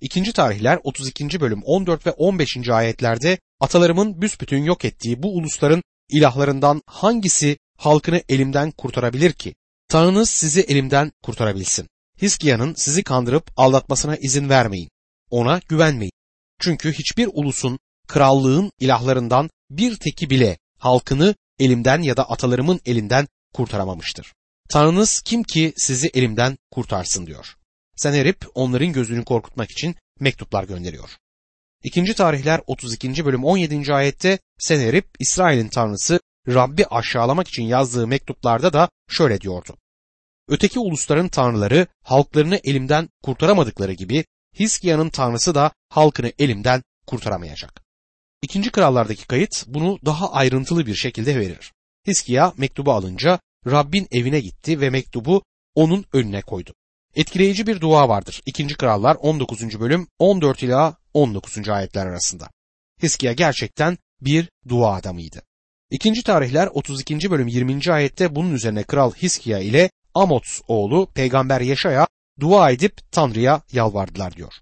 İkinci 0.00 0.32
tarihler 0.32 0.78
32. 0.84 1.40
bölüm 1.40 1.62
14 1.64 2.06
ve 2.06 2.10
15. 2.10 2.68
ayetlerde 2.68 3.38
atalarımın 3.60 4.22
büsbütün 4.22 4.64
yok 4.64 4.84
ettiği 4.84 5.22
bu 5.22 5.36
ulusların 5.36 5.82
ilahlarından 6.08 6.82
hangisi 6.86 7.58
halkını 7.76 8.22
elimden 8.28 8.70
kurtarabilir 8.70 9.32
ki? 9.32 9.54
Tanrınız 9.88 10.30
sizi 10.30 10.60
elimden 10.60 11.12
kurtarabilsin. 11.22 11.88
Hiskia'nın 12.22 12.74
sizi 12.74 13.02
kandırıp 13.02 13.50
aldatmasına 13.56 14.16
izin 14.16 14.48
vermeyin. 14.48 14.90
Ona 15.30 15.60
güvenmeyin. 15.68 16.12
Çünkü 16.60 16.92
hiçbir 16.92 17.28
ulusun, 17.32 17.78
krallığın 18.08 18.72
ilahlarından 18.80 19.50
bir 19.70 19.96
teki 19.96 20.30
bile 20.30 20.58
halkını 20.78 21.34
elimden 21.58 22.02
ya 22.02 22.16
da 22.16 22.30
atalarımın 22.30 22.80
elinden 22.86 23.28
kurtaramamıştır. 23.54 24.32
Tanrınız 24.70 25.20
kim 25.20 25.42
ki 25.42 25.72
sizi 25.76 26.10
elimden 26.14 26.58
kurtarsın 26.70 27.26
diyor. 27.26 27.57
Senerip 27.98 28.46
onların 28.54 28.92
gözünü 28.92 29.24
korkutmak 29.24 29.70
için 29.70 29.96
mektuplar 30.20 30.64
gönderiyor. 30.64 31.10
İkinci 31.82 32.14
tarihler 32.14 32.60
32. 32.66 33.24
bölüm 33.24 33.44
17. 33.44 33.94
ayette 33.94 34.38
Senerip 34.58 35.08
İsrail'in 35.18 35.68
tanrısı 35.68 36.20
Rabbi 36.48 36.86
aşağılamak 36.86 37.48
için 37.48 37.62
yazdığı 37.62 38.06
mektuplarda 38.06 38.72
da 38.72 38.88
şöyle 39.10 39.40
diyordu. 39.40 39.76
Öteki 40.48 40.78
ulusların 40.78 41.28
tanrıları 41.28 41.86
halklarını 42.02 42.60
elimden 42.64 43.08
kurtaramadıkları 43.22 43.92
gibi 43.92 44.24
Hiskia'nın 44.58 45.08
tanrısı 45.08 45.54
da 45.54 45.72
halkını 45.88 46.32
elimden 46.38 46.82
kurtaramayacak. 47.06 47.82
İkinci 48.42 48.70
krallardaki 48.70 49.26
kayıt 49.26 49.64
bunu 49.66 49.98
daha 50.04 50.32
ayrıntılı 50.32 50.86
bir 50.86 50.94
şekilde 50.94 51.40
verir. 51.40 51.72
Hiskia 52.06 52.52
mektubu 52.56 52.92
alınca 52.92 53.40
Rabbin 53.66 54.08
evine 54.10 54.40
gitti 54.40 54.80
ve 54.80 54.90
mektubu 54.90 55.42
onun 55.74 56.04
önüne 56.12 56.42
koydu. 56.42 56.74
Etkileyici 57.18 57.66
bir 57.66 57.80
dua 57.80 58.08
vardır. 58.08 58.42
İkinci 58.46 58.74
Krallar 58.74 59.14
19. 59.14 59.80
bölüm 59.80 60.08
14 60.18 60.62
ila 60.62 60.96
19. 61.14 61.68
ayetler 61.68 62.06
arasında. 62.06 62.48
Hiskia 63.02 63.32
gerçekten 63.32 63.98
bir 64.20 64.48
dua 64.68 64.94
adamıydı. 64.94 65.42
İkinci 65.90 66.22
tarihler 66.22 66.66
32. 66.66 67.30
bölüm 67.30 67.48
20. 67.48 67.92
ayette 67.92 68.34
bunun 68.34 68.54
üzerine 68.54 68.82
Kral 68.82 69.12
Hiskia 69.12 69.58
ile 69.58 69.90
Amots 70.14 70.60
oğlu 70.68 71.08
Peygamber 71.14 71.60
Yaşaya 71.60 72.06
dua 72.40 72.70
edip 72.70 73.12
Tanrı'ya 73.12 73.62
yalvardılar 73.72 74.36
diyor. 74.36 74.52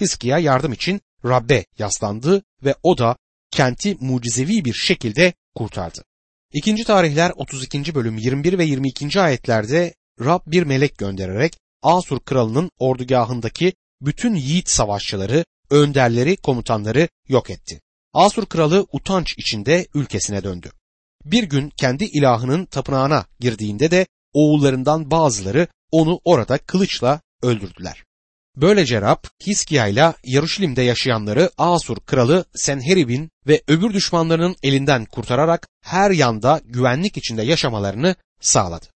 Hiskia 0.00 0.38
yardım 0.38 0.72
için 0.72 1.00
Rabbe 1.24 1.64
yaslandı 1.78 2.42
ve 2.64 2.74
o 2.82 2.98
da 2.98 3.16
kenti 3.50 3.96
mucizevi 4.00 4.64
bir 4.64 4.74
şekilde 4.74 5.32
kurtardı. 5.54 6.04
İkinci 6.52 6.84
tarihler 6.84 7.32
32. 7.36 7.94
bölüm 7.94 8.18
21 8.18 8.58
ve 8.58 8.64
22. 8.64 9.20
ayetlerde 9.20 9.94
Rab 10.20 10.40
bir 10.46 10.62
melek 10.62 10.98
göndererek 10.98 11.58
Asur 11.82 12.20
kralının 12.20 12.70
ordugahındaki 12.78 13.72
bütün 14.00 14.34
yiğit 14.34 14.70
savaşçıları, 14.70 15.44
önderleri, 15.70 16.36
komutanları 16.36 17.08
yok 17.28 17.50
etti. 17.50 17.80
Asur 18.12 18.46
kralı 18.46 18.86
utanç 18.92 19.34
içinde 19.38 19.86
ülkesine 19.94 20.44
döndü. 20.44 20.70
Bir 21.24 21.42
gün 21.42 21.70
kendi 21.76 22.04
ilahının 22.04 22.64
tapınağına 22.64 23.26
girdiğinde 23.40 23.90
de 23.90 24.06
oğullarından 24.32 25.10
bazıları 25.10 25.68
onu 25.90 26.20
orada 26.24 26.58
kılıçla 26.58 27.20
öldürdüler. 27.42 28.04
Böylece 28.56 29.00
Rab 29.00 29.24
Hiskiya 29.46 29.86
ile 29.86 30.12
Yaruşilim'de 30.24 30.82
yaşayanları 30.82 31.50
Asur 31.58 32.00
kralı 32.00 32.44
Senherib'in 32.54 33.30
ve 33.46 33.62
öbür 33.68 33.92
düşmanlarının 33.92 34.56
elinden 34.62 35.04
kurtararak 35.04 35.68
her 35.84 36.10
yanda 36.10 36.60
güvenlik 36.64 37.16
içinde 37.16 37.42
yaşamalarını 37.42 38.14
sağladı. 38.40 38.86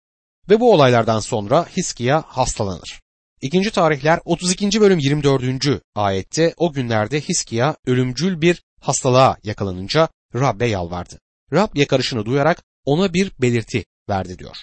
Ve 0.50 0.61
bu 0.61 0.72
olaylardan 0.72 1.20
sonra 1.20 1.66
Hiskiya 1.76 2.22
hastalanır. 2.26 3.00
İkinci 3.42 3.70
tarihler 3.70 4.20
32. 4.25 4.80
bölüm 4.80 4.99
24. 4.99 5.82
ayette 5.94 6.54
o 6.56 6.72
günlerde 6.72 7.20
Hiskiya 7.20 7.76
ölümcül 7.87 8.40
bir 8.40 8.62
hastalığa 8.80 9.37
yakalanınca 9.44 10.08
Rab'be 10.34 10.66
yalvardı. 10.66 11.18
Rab 11.52 11.76
yakarışını 11.76 12.25
duyarak 12.25 12.62
ona 12.84 13.14
bir 13.14 13.32
belirti 13.40 13.84
verdi 14.08 14.38
diyor. 14.38 14.56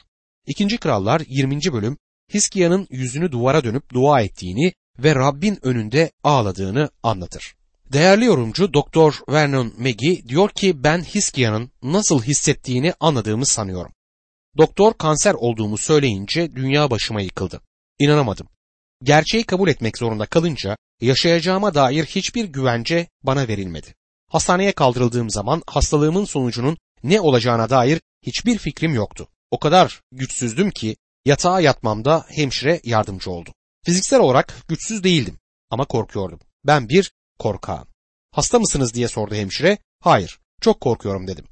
İkinci 0.48 0.78
Krallar 0.78 1.22
20. 1.28 1.60
bölüm 1.74 1.98
Hiskia'nın 2.34 2.88
yüzünü 2.90 3.32
duvara 3.32 3.64
dönüp 3.64 3.94
dua 3.94 4.22
ettiğini 4.22 4.74
ve 5.00 5.16
Rabbin 5.16 5.60
önünde 5.62 6.12
ağladığını 6.24 6.90
anlatır. 7.04 7.56
Değerli 7.94 8.26
yorumcu 8.26 8.74
Doktor 8.74 9.14
Vernon 9.30 9.74
Maggie 9.78 10.28
diyor 10.28 10.50
ki 10.50 10.84
ben 10.84 11.02
Hiskia'nın 11.02 11.72
nasıl 11.84 12.24
hissettiğini 12.24 12.94
anladığımı 13.00 13.46
sanıyorum. 13.46 13.92
Doktor 14.60 14.94
kanser 14.94 15.34
olduğumu 15.34 15.78
söyleyince 15.78 16.56
dünya 16.56 16.92
başıma 16.92 17.22
yıkıldı. 17.22 17.62
İnanamadım. 18.00 18.48
Gerçeği 19.04 19.44
kabul 19.44 19.70
etmek 19.70 19.98
zorunda 19.98 20.26
kalınca 20.26 20.78
yaşayacağıma 21.02 21.74
dair 21.74 22.06
hiçbir 22.06 22.46
güvence 22.46 23.08
bana 23.24 23.48
verilmedi. 23.48 23.96
Hastaneye 24.28 24.72
kaldırıldığım 24.72 25.30
zaman 25.30 25.64
hastalığımın 25.68 26.26
sonucunun 26.26 26.78
ne 27.04 27.22
olacağına 27.22 27.70
dair 27.70 28.02
hiçbir 28.26 28.58
fikrim 28.58 28.94
yoktu. 28.94 29.28
O 29.52 29.60
kadar 29.60 30.02
güçsüzdüm 30.12 30.72
ki 30.72 30.96
yatağa 31.26 31.62
yatmamda 31.62 32.26
hemşire 32.30 32.82
yardımcı 32.84 33.32
oldu. 33.32 33.50
Fiziksel 33.86 34.20
olarak 34.20 34.56
güçsüz 34.68 35.04
değildim 35.04 35.40
ama 35.70 35.86
korkuyordum. 35.86 36.40
Ben 36.66 36.90
bir 36.90 37.12
korkağım. 37.40 37.88
Hasta 38.32 38.60
mısınız 38.60 38.94
diye 38.94 39.08
sordu 39.08 39.36
hemşire. 39.36 39.78
Hayır, 40.00 40.40
çok 40.62 40.82
korkuyorum 40.82 41.28
dedim. 41.28 41.46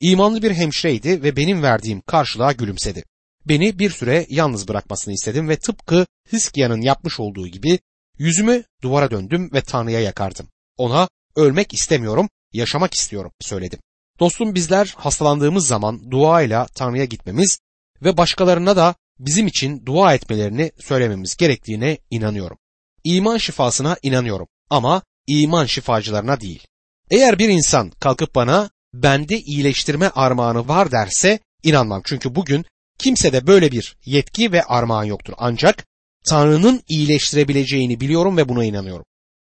İmanlı 0.00 0.42
bir 0.42 0.54
hemşireydi 0.54 1.22
ve 1.22 1.36
benim 1.36 1.62
verdiğim 1.62 2.00
karşılığa 2.00 2.52
gülümsedi. 2.52 3.04
Beni 3.48 3.78
bir 3.78 3.90
süre 3.90 4.26
yalnız 4.28 4.68
bırakmasını 4.68 5.14
istedim 5.14 5.48
ve 5.48 5.56
tıpkı 5.56 6.06
Hiskia'nın 6.32 6.80
yapmış 6.80 7.20
olduğu 7.20 7.48
gibi 7.48 7.78
yüzümü 8.18 8.64
duvara 8.82 9.10
döndüm 9.10 9.50
ve 9.52 9.60
Tanrı'ya 9.60 10.00
yakardım. 10.00 10.48
Ona 10.76 11.08
ölmek 11.36 11.74
istemiyorum, 11.74 12.28
yaşamak 12.52 12.94
istiyorum 12.94 13.32
söyledim. 13.40 13.78
Dostum 14.20 14.54
bizler 14.54 14.94
hastalandığımız 14.96 15.66
zaman 15.66 16.10
dua 16.10 16.42
ile 16.42 16.66
Tanrı'ya 16.74 17.04
gitmemiz 17.04 17.58
ve 18.02 18.16
başkalarına 18.16 18.76
da 18.76 18.94
bizim 19.18 19.46
için 19.46 19.86
dua 19.86 20.14
etmelerini 20.14 20.72
söylememiz 20.80 21.36
gerektiğine 21.36 21.98
inanıyorum. 22.10 22.58
İman 23.04 23.38
şifasına 23.38 23.96
inanıyorum 24.02 24.48
ama 24.70 25.02
iman 25.26 25.66
şifacılarına 25.66 26.40
değil. 26.40 26.66
Eğer 27.10 27.38
bir 27.38 27.48
insan 27.48 27.90
kalkıp 27.90 28.34
bana 28.34 28.70
bende 29.02 29.40
iyileştirme 29.40 30.08
armağanı 30.08 30.68
var 30.68 30.90
derse 30.90 31.38
inanmam. 31.62 32.02
Çünkü 32.04 32.34
bugün 32.34 32.66
Kimsede 32.98 33.46
böyle 33.46 33.72
bir 33.72 33.96
yetki 34.04 34.52
ve 34.52 34.62
armağan 34.62 35.04
yoktur. 35.04 35.34
Ancak 35.38 35.86
Tanrı'nın 36.28 36.82
iyileştirebileceğini 36.88 38.00
biliyorum 38.00 38.36
ve 38.36 38.48
buna 38.48 38.64
inanıyorum. 38.64 39.04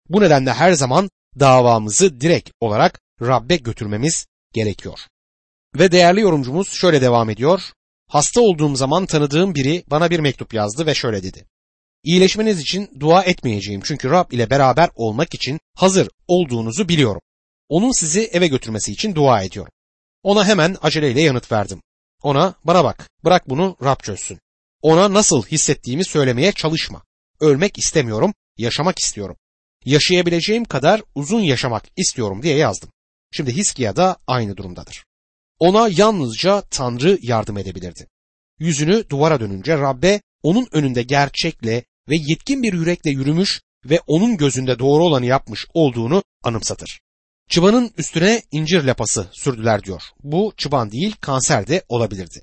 Bu 0.09 0.21
nedenle 0.21 0.53
her 0.53 0.73
zaman 0.73 1.09
davamızı 1.39 2.21
direkt 2.21 2.49
olarak 2.59 2.99
Rab'be 3.21 3.55
götürmemiz 3.55 4.25
gerekiyor. 4.53 4.99
Ve 5.75 5.91
değerli 5.91 6.21
yorumcumuz 6.21 6.69
şöyle 6.69 7.01
devam 7.01 7.29
ediyor. 7.29 7.61
Hasta 8.09 8.41
olduğum 8.41 8.75
zaman 8.75 9.05
tanıdığım 9.05 9.55
biri 9.55 9.83
bana 9.87 10.09
bir 10.09 10.19
mektup 10.19 10.53
yazdı 10.53 10.85
ve 10.85 10.95
şöyle 10.95 11.23
dedi. 11.23 11.45
İyileşmeniz 12.03 12.59
için 12.59 12.89
dua 12.99 13.23
etmeyeceğim 13.23 13.81
çünkü 13.83 14.09
Rab 14.09 14.31
ile 14.31 14.49
beraber 14.49 14.89
olmak 14.95 15.33
için 15.33 15.59
hazır 15.75 16.09
olduğunuzu 16.27 16.89
biliyorum. 16.89 17.21
Onun 17.69 17.99
sizi 17.99 18.21
eve 18.21 18.47
götürmesi 18.47 18.91
için 18.91 19.15
dua 19.15 19.43
ediyorum. 19.43 19.71
Ona 20.23 20.47
hemen 20.47 20.77
aceleyle 20.81 21.21
yanıt 21.21 21.51
verdim. 21.51 21.81
Ona 22.23 22.55
bana 22.63 22.83
bak 22.83 23.09
bırak 23.23 23.49
bunu 23.49 23.77
Rab 23.83 23.99
çözsün. 24.03 24.39
Ona 24.81 25.13
nasıl 25.13 25.43
hissettiğimi 25.43 26.05
söylemeye 26.05 26.51
çalışma. 26.51 27.03
Ölmek 27.39 27.77
istemiyorum, 27.77 28.33
yaşamak 28.57 28.99
istiyorum. 28.99 29.37
Yaşayabileceğim 29.85 30.65
kadar 30.65 31.01
uzun 31.15 31.41
yaşamak 31.41 31.83
istiyorum 31.97 32.43
diye 32.43 32.57
yazdım. 32.57 32.89
Şimdi 33.31 33.55
Hiskiya 33.55 33.95
da 33.95 34.17
aynı 34.27 34.57
durumdadır. 34.57 35.05
Ona 35.59 35.89
yalnızca 35.91 36.61
Tanrı 36.61 37.17
yardım 37.21 37.57
edebilirdi. 37.57 38.07
Yüzünü 38.59 39.09
duvara 39.09 39.39
dönünce 39.39 39.77
Rabbe 39.77 40.21
onun 40.43 40.67
önünde 40.71 41.03
gerçekle 41.03 41.83
ve 42.09 42.15
yetkin 42.15 42.63
bir 42.63 42.73
yürekle 42.73 43.11
yürümüş 43.11 43.61
ve 43.85 43.99
onun 44.07 44.37
gözünde 44.37 44.79
doğru 44.79 45.03
olanı 45.03 45.25
yapmış 45.25 45.65
olduğunu 45.73 46.23
anımsatır. 46.43 46.99
Çıbanın 47.49 47.91
üstüne 47.97 48.41
incir 48.51 48.83
lapası 48.83 49.27
sürdüler 49.31 49.83
diyor. 49.83 50.01
Bu 50.23 50.53
çıban 50.57 50.91
değil 50.91 51.15
kanser 51.21 51.67
de 51.67 51.83
olabilirdi. 51.89 52.41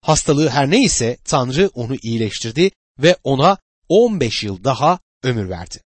Hastalığı 0.00 0.48
her 0.48 0.70
neyse 0.70 1.16
Tanrı 1.24 1.70
onu 1.74 1.96
iyileştirdi 2.02 2.70
ve 2.98 3.16
ona 3.24 3.58
15 3.88 4.44
yıl 4.44 4.64
daha 4.64 4.98
ömür 5.22 5.48
verdi. 5.48 5.80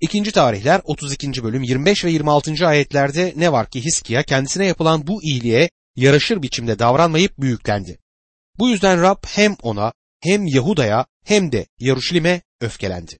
İkinci 0.00 0.32
tarihler 0.32 0.80
32. 0.84 1.42
bölüm 1.42 1.62
25 1.62 2.04
ve 2.04 2.10
26. 2.10 2.66
ayetlerde 2.66 3.32
ne 3.36 3.52
var 3.52 3.70
ki 3.70 3.84
Hiskiya 3.84 4.22
kendisine 4.22 4.66
yapılan 4.66 5.06
bu 5.06 5.22
iyiliğe 5.22 5.70
yaraşır 5.96 6.42
biçimde 6.42 6.78
davranmayıp 6.78 7.38
büyüklendi. 7.38 7.98
Bu 8.58 8.68
yüzden 8.68 9.02
Rab 9.02 9.24
hem 9.26 9.56
ona 9.62 9.92
hem 10.20 10.46
Yahuda'ya 10.46 11.06
hem 11.24 11.52
de 11.52 11.66
Yaruşilim'e 11.78 12.42
öfkelendi. 12.60 13.18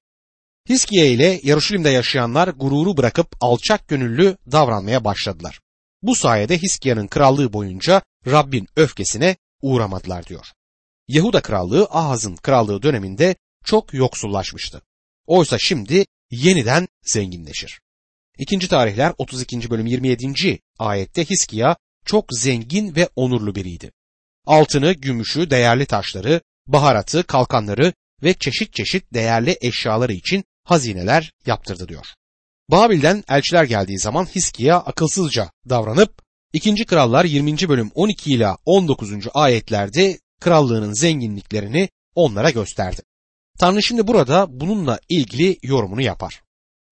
Hiskiye 0.68 1.12
ile 1.12 1.40
Yaruşilim'de 1.42 1.90
yaşayanlar 1.90 2.48
gururu 2.48 2.96
bırakıp 2.96 3.36
alçak 3.40 3.88
gönüllü 3.88 4.36
davranmaya 4.52 5.04
başladılar. 5.04 5.60
Bu 6.02 6.14
sayede 6.14 6.58
Hiskiya'nın 6.58 7.06
krallığı 7.06 7.52
boyunca 7.52 8.02
Rabbin 8.26 8.68
öfkesine 8.76 9.36
uğramadılar 9.62 10.26
diyor. 10.26 10.46
Yahuda 11.08 11.40
krallığı 11.40 11.88
Ahaz'ın 11.90 12.36
krallığı 12.36 12.82
döneminde 12.82 13.36
çok 13.64 13.94
yoksullaşmıştı. 13.94 14.82
Oysa 15.26 15.56
şimdi 15.60 16.06
yeniden 16.30 16.88
zenginleşir. 17.02 17.80
İkinci 18.38 18.68
tarihler 18.68 19.12
32. 19.18 19.70
bölüm 19.70 19.86
27. 19.86 20.58
ayette 20.78 21.24
Hiskiya 21.24 21.76
çok 22.06 22.24
zengin 22.32 22.96
ve 22.96 23.08
onurlu 23.16 23.54
biriydi. 23.54 23.92
Altını, 24.46 24.92
gümüşü, 24.92 25.50
değerli 25.50 25.86
taşları, 25.86 26.40
baharatı, 26.66 27.22
kalkanları 27.22 27.92
ve 28.22 28.34
çeşit 28.34 28.74
çeşit 28.74 29.14
değerli 29.14 29.58
eşyaları 29.60 30.12
için 30.12 30.44
hazineler 30.68 31.32
yaptırdı 31.46 31.88
diyor. 31.88 32.06
Babil'den 32.70 33.24
elçiler 33.28 33.64
geldiği 33.64 33.98
zaman 33.98 34.26
Hiskiya 34.26 34.76
akılsızca 34.76 35.50
davranıp 35.68 36.22
2. 36.52 36.86
Krallar 36.86 37.24
20. 37.24 37.68
bölüm 37.68 37.90
12 37.94 38.34
ila 38.34 38.58
19. 38.64 39.12
ayetlerde 39.34 40.18
krallığının 40.40 40.92
zenginliklerini 40.92 41.88
onlara 42.14 42.50
gösterdi. 42.50 43.02
Tanrı 43.58 43.82
şimdi 43.82 44.06
burada 44.06 44.60
bununla 44.60 45.00
ilgili 45.08 45.58
yorumunu 45.62 46.02
yapar. 46.02 46.42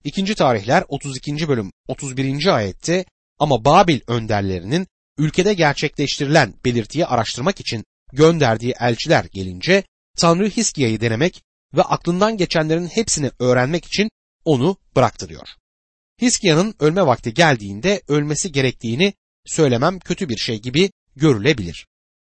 2. 0.05 0.35
tarihler 0.35 0.85
32. 0.89 1.49
bölüm 1.49 1.73
31. 1.89 2.47
ayette 2.57 3.05
ama 3.39 3.65
Babil 3.65 4.01
önderlerinin 4.07 4.87
ülkede 5.19 5.55
gerçekleştirilen 5.55 6.55
belirtiyi 6.65 7.07
araştırmak 7.07 7.61
için 7.61 7.85
gönderdiği 8.13 8.75
elçiler 8.81 9.25
gelince 9.25 9.85
Tanrı 10.19 10.49
Hiskia'yı 10.49 11.01
denemek 11.01 11.43
ve 11.77 11.83
aklından 11.83 12.37
geçenlerin 12.37 12.87
hepsini 12.87 13.31
öğrenmek 13.39 13.85
için 13.85 14.11
onu 14.45 14.77
bıraktı 14.97 15.29
diyor. 15.29 15.49
Hiskia'nın 16.23 16.75
ölme 16.81 17.07
vakti 17.07 17.35
geldiğinde 17.35 18.03
ölmesi 18.09 18.53
gerektiğini 18.53 19.15
söylemem 19.47 19.99
kötü 19.99 20.29
bir 20.29 20.37
şey 20.37 20.61
gibi 20.61 20.91
görülebilir. 21.17 21.87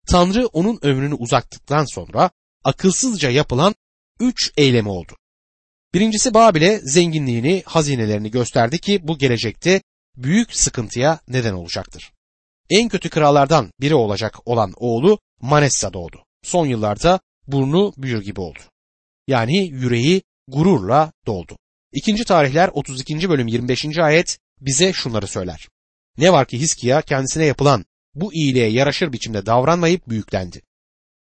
Tanrı 0.07 0.47
onun 0.47 0.79
ömrünü 0.83 1.15
uzattıktan 1.15 1.85
sonra 1.85 2.31
akılsızca 2.65 3.31
yapılan 3.31 3.75
üç 4.21 4.53
eylemi 4.57 4.89
oldu. 4.89 5.17
Birincisi 5.95 6.35
Babil'e 6.35 6.79
zenginliğini, 6.79 7.63
hazinelerini 7.67 8.31
gösterdi 8.31 8.79
ki 8.79 9.01
bu 9.03 9.19
gelecekte 9.19 9.83
büyük 10.17 10.57
sıkıntıya 10.57 11.21
neden 11.29 11.53
olacaktır. 11.53 12.13
En 12.71 12.89
kötü 12.89 13.11
krallardan 13.11 13.71
biri 13.81 13.95
olacak 13.95 14.37
olan 14.45 14.73
oğlu 14.77 15.19
Manessa 15.41 15.93
doğdu. 15.93 16.25
Son 16.43 16.67
yıllarda 16.67 17.21
burnu 17.47 17.93
büyür 17.97 18.23
gibi 18.23 18.41
oldu. 18.41 18.59
Yani 19.27 19.69
yüreği 19.69 20.23
gururla 20.49 21.13
doldu. 21.27 21.59
İkinci 21.93 22.25
tarihler 22.25 22.71
32. 22.73 23.31
bölüm 23.31 23.47
25. 23.47 23.99
ayet 23.99 24.39
bize 24.61 24.93
şunları 24.93 25.27
söyler. 25.27 25.69
Ne 26.19 26.33
var 26.33 26.47
ki 26.47 26.61
Hiskiya 26.61 27.03
kendisine 27.03 27.45
yapılan 27.45 27.85
bu 28.15 28.35
iyiliğe 28.35 28.69
yaraşır 28.71 29.13
biçimde 29.13 29.47
davranmayıp 29.47 30.09
büyüklendi. 30.09 30.63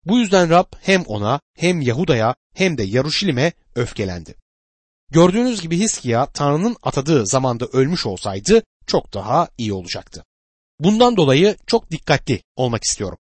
Bu 0.06 0.20
yüzden 0.20 0.50
Rab 0.50 0.74
hem 0.82 1.04
ona 1.04 1.40
hem 1.58 1.82
Yahuda'ya 1.82 2.36
hem 2.56 2.78
de 2.78 2.84
Yaruşilim'e 2.84 3.52
öfkelendi. 3.76 4.36
Gördüğünüz 5.12 5.62
gibi 5.62 5.80
Hiskiya 5.80 6.26
Tanrı'nın 6.26 6.76
atadığı 6.84 7.28
zamanda 7.28 7.66
ölmüş 7.66 8.06
olsaydı 8.06 8.64
çok 8.88 9.14
daha 9.14 9.48
iyi 9.58 9.74
olacaktı. 9.74 10.24
Bundan 10.80 11.18
dolayı 11.18 11.58
çok 11.68 11.92
dikkatli 11.92 12.42
olmak 12.56 12.84
istiyorum. 12.84 13.18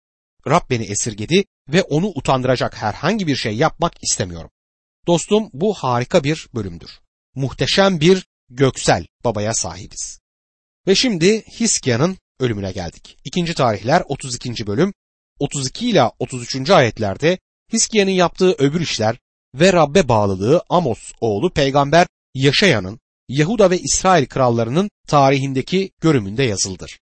Rab 0.47 0.69
beni 0.69 0.83
esirgedi 0.83 1.45
ve 1.69 1.81
onu 1.81 2.07
utandıracak 2.07 2.75
herhangi 2.75 3.27
bir 3.27 3.35
şey 3.35 3.55
yapmak 3.55 3.93
istemiyorum. 4.03 4.49
Dostum 5.07 5.49
bu 5.53 5.73
harika 5.73 6.23
bir 6.23 6.47
bölümdür. 6.55 6.99
Muhteşem 7.35 7.99
bir 7.99 8.25
göksel 8.49 9.05
babaya 9.23 9.53
sahibiz. 9.53 10.19
Ve 10.87 10.95
şimdi 10.95 11.41
Hiskia'nın 11.59 12.17
ölümüne 12.39 12.71
geldik. 12.71 13.17
İkinci 13.23 13.53
tarihler 13.53 14.03
32. 14.07 14.67
bölüm 14.67 14.93
32 15.39 15.89
ila 15.89 16.11
33. 16.19 16.69
ayetlerde 16.69 17.37
Hiskia'nın 17.73 18.11
yaptığı 18.11 18.51
öbür 18.51 18.81
işler 18.81 19.19
ve 19.55 19.73
Rabbe 19.73 20.07
bağlılığı 20.07 20.61
Amos 20.69 21.11
oğlu 21.21 21.53
peygamber 21.53 22.07
Yaşayan'ın 22.33 22.99
Yahuda 23.29 23.71
ve 23.71 23.79
İsrail 23.79 24.25
krallarının 24.25 24.89
tarihindeki 25.07 25.91
görümünde 26.01 26.43
yazıldır. 26.43 26.99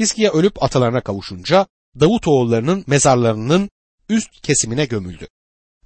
Hiskiya 0.00 0.32
ölüp 0.32 0.62
atalarına 0.62 1.00
kavuşunca 1.00 1.66
Davut 2.00 2.28
oğullarının 2.28 2.84
mezarlarının 2.86 3.70
üst 4.08 4.40
kesimine 4.42 4.84
gömüldü. 4.84 5.28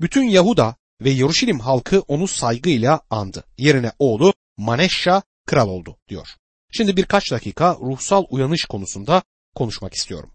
Bütün 0.00 0.22
Yahuda 0.22 0.77
ve 1.00 1.11
Yeruşalim 1.11 1.61
halkı 1.61 2.00
onu 2.00 2.28
saygıyla 2.28 3.00
andı. 3.11 3.44
Yerine 3.59 3.92
oğlu 3.98 4.35
Maneşşa 4.57 5.22
kral 5.46 5.68
oldu 5.68 5.96
diyor. 6.09 6.28
Şimdi 6.72 6.96
birkaç 6.96 7.33
dakika 7.33 7.78
ruhsal 7.80 8.24
uyanış 8.30 8.64
konusunda 8.64 9.22
konuşmak 9.54 9.94
istiyorum. 9.94 10.30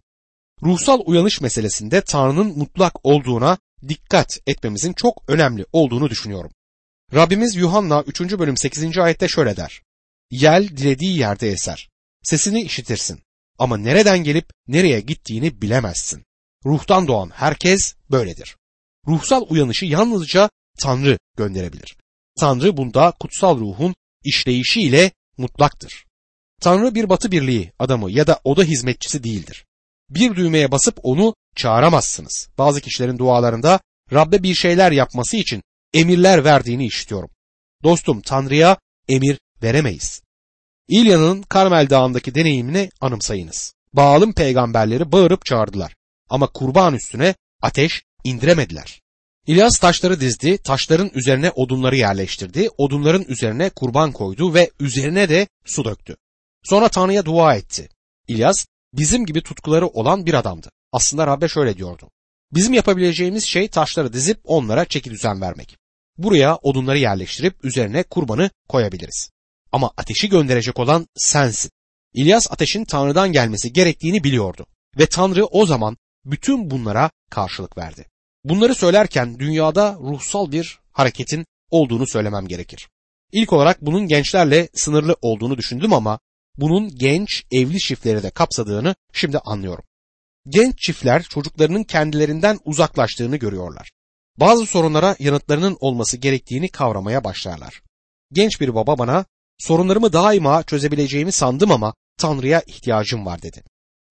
Ruhsal 0.63 1.00
uyanış 1.06 1.41
meselesinde 1.41 2.02
Tanrı'nın 2.02 2.58
mutlak 2.58 3.06
olduğuna 3.06 3.58
dikkat 3.88 4.39
etmemizin 4.48 4.93
çok 4.93 5.24
önemli 5.28 5.65
olduğunu 5.74 6.10
düşünüyorum. 6.10 6.52
Rabbimiz 7.13 7.56
Yuhanna 7.56 8.04
3. 8.08 8.22
bölüm 8.22 8.58
8. 8.58 8.98
ayette 8.98 9.28
şöyle 9.28 9.58
der. 9.58 9.82
Yel 10.32 10.67
dilediği 10.67 11.17
yerde 11.17 11.50
eser. 11.50 11.89
Sesini 12.24 12.62
işitirsin. 12.62 13.22
Ama 13.60 13.78
nereden 13.78 14.24
gelip 14.24 14.50
nereye 14.67 15.00
gittiğini 15.00 15.62
bilemezsin. 15.62 16.26
Ruhtan 16.65 17.08
doğan 17.08 17.30
herkes 17.30 17.95
böyledir. 18.12 18.59
Ruhsal 19.10 19.45
uyanışı 19.50 19.86
yalnızca 19.86 20.50
Tanrı 20.80 21.17
gönderebilir. 21.38 21.98
Tanrı 22.39 22.78
bunda 22.78 23.13
kutsal 23.19 23.60
ruhun 23.60 23.95
işleyişiyle 24.24 25.12
mutlaktır. 25.38 26.06
Tanrı 26.62 26.95
bir 26.95 27.10
batı 27.10 27.32
birliği 27.32 27.72
adamı 27.80 28.12
ya 28.12 28.28
da 28.28 28.39
oda 28.43 28.63
hizmetçisi 28.63 29.24
değildir. 29.24 29.65
Bir 30.10 30.36
düğmeye 30.36 30.72
basıp 30.72 31.00
onu 31.04 31.36
çağıramazsınız. 31.56 32.50
Bazı 32.58 32.82
kişilerin 32.82 33.17
dualarında 33.17 33.80
Rabbe 34.13 34.43
bir 34.43 34.56
şeyler 34.56 34.91
yapması 34.91 35.38
için 35.38 35.63
emirler 35.93 36.43
verdiğini 36.43 36.86
işitiyorum. 36.86 37.30
Dostum 37.84 38.22
Tanrı'ya 38.22 38.78
emir 39.08 39.39
veremeyiz. 39.63 40.22
İlya'nın 40.88 41.41
Karmel 41.41 41.89
Dağı'ndaki 41.89 42.36
deneyimini 42.36 42.89
anımsayınız. 43.02 43.74
Baal'ın 43.93 44.34
peygamberleri 44.34 45.12
bağırıp 45.12 45.45
çağırdılar 45.45 45.95
ama 46.30 46.48
kurban 46.48 46.93
üstüne 46.93 47.36
ateş 47.62 48.04
indiremediler. 48.23 49.01
İlyas 49.47 49.79
taşları 49.79 50.19
dizdi, 50.19 50.58
taşların 50.58 51.12
üzerine 51.13 51.51
odunları 51.51 51.95
yerleştirdi, 51.95 52.69
odunların 52.77 53.25
üzerine 53.27 53.69
kurban 53.69 54.12
koydu 54.12 54.53
ve 54.53 54.71
üzerine 54.79 55.29
de 55.29 55.47
su 55.65 55.86
döktü. 55.86 56.17
Sonra 56.63 56.89
Tanrı'ya 56.89 57.25
dua 57.25 57.55
etti. 57.55 57.89
İlyas 58.27 58.65
bizim 58.93 59.25
gibi 59.25 59.41
tutkuları 59.41 59.88
olan 59.88 60.25
bir 60.25 60.34
adamdı. 60.34 60.69
Aslında 60.91 61.27
Rabbe 61.27 61.47
şöyle 61.47 61.77
diyordu. 61.77 62.10
Bizim 62.53 62.73
yapabileceğimiz 62.73 63.45
şey 63.45 63.67
taşları 63.67 64.13
dizip 64.13 64.39
onlara 64.43 64.86
çeki 64.86 65.12
düzen 65.12 65.41
vermek. 65.41 65.77
Buraya 66.17 66.55
odunları 66.55 66.97
yerleştirip 66.97 67.65
üzerine 67.65 68.03
kurbanı 68.03 68.49
koyabiliriz. 68.67 69.29
Ama 69.71 69.91
ateşi 69.97 70.29
gönderecek 70.29 70.79
olan 70.79 71.08
sensin. 71.15 71.71
İlyas 72.13 72.51
ateşin 72.51 72.86
Tanrı'dan 72.86 73.32
gelmesi 73.32 73.73
gerektiğini 73.73 74.23
biliyordu 74.23 74.65
ve 74.97 75.05
Tanrı 75.05 75.45
o 75.45 75.65
zaman 75.65 75.97
bütün 76.25 76.71
bunlara 76.71 77.12
karşılık 77.29 77.77
verdi. 77.77 78.05
Bunları 78.43 78.75
söylerken 78.75 79.39
dünyada 79.39 79.97
ruhsal 80.02 80.52
bir 80.52 80.80
hareketin 80.91 81.45
olduğunu 81.69 82.08
söylemem 82.08 82.47
gerekir. 82.47 82.89
İlk 83.32 83.54
olarak 83.54 83.82
bunun 83.82 84.08
gençlerle 84.08 84.69
sınırlı 84.73 85.15
olduğunu 85.21 85.58
düşündüm 85.58 85.93
ama 85.93 86.19
bunun 86.58 86.89
genç 86.95 87.43
evli 87.52 87.78
çiftleri 87.80 88.23
de 88.23 88.30
kapsadığını 88.30 88.95
şimdi 89.13 89.39
anlıyorum. 89.39 89.84
Genç 90.47 90.80
çiftler 90.80 91.23
çocuklarının 91.23 91.84
kendilerinden 91.84 92.60
uzaklaştığını 92.65 93.38
görüyorlar. 93.38 93.91
Bazı 94.38 94.65
sorunlara 94.65 95.15
yanıtlarının 95.19 95.78
olması 95.80 96.17
gerektiğini 96.17 96.69
kavramaya 96.69 97.23
başlarlar. 97.23 97.82
Genç 98.34 98.62
bir 98.62 98.75
baba 98.75 98.97
bana 98.97 99.25
sorunlarımı 99.58 100.13
daima 100.13 100.63
çözebileceğimi 100.63 101.32
sandım 101.32 101.71
ama 101.71 101.93
Tanrı'ya 102.17 102.62
ihtiyacım 102.67 103.25
var 103.25 103.41
dedi. 103.41 103.63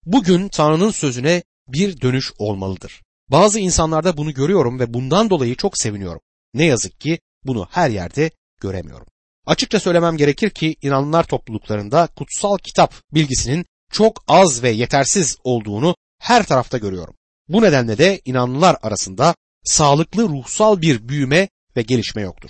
Bugün 0.05 0.49
Tanrı'nın 0.49 0.91
sözüne 0.91 1.43
bir 1.67 2.01
dönüş 2.01 2.31
olmalıdır. 2.37 3.01
Bazı 3.31 3.59
insanlarda 3.59 4.17
bunu 4.17 4.33
görüyorum 4.33 4.79
ve 4.79 4.93
bundan 4.93 5.29
dolayı 5.29 5.55
çok 5.55 5.77
seviniyorum. 5.77 6.21
Ne 6.53 6.65
yazık 6.65 6.99
ki 6.99 7.19
bunu 7.43 7.67
her 7.71 7.89
yerde 7.89 8.31
göremiyorum. 8.61 9.07
Açıkça 9.45 9.79
söylemem 9.79 10.17
gerekir 10.17 10.49
ki 10.49 10.75
inanlılar 10.81 11.23
topluluklarında 11.23 12.07
kutsal 12.07 12.57
kitap 12.57 12.93
bilgisinin 13.13 13.65
çok 13.91 14.23
az 14.27 14.63
ve 14.63 14.69
yetersiz 14.69 15.37
olduğunu 15.43 15.95
her 16.19 16.45
tarafta 16.45 16.77
görüyorum. 16.77 17.15
Bu 17.47 17.61
nedenle 17.61 17.97
de 17.97 18.21
inanlılar 18.25 18.77
arasında 18.81 19.35
sağlıklı 19.63 20.23
ruhsal 20.23 20.81
bir 20.81 21.07
büyüme 21.07 21.49
ve 21.75 21.81
gelişme 21.81 22.21
yoktur. 22.21 22.49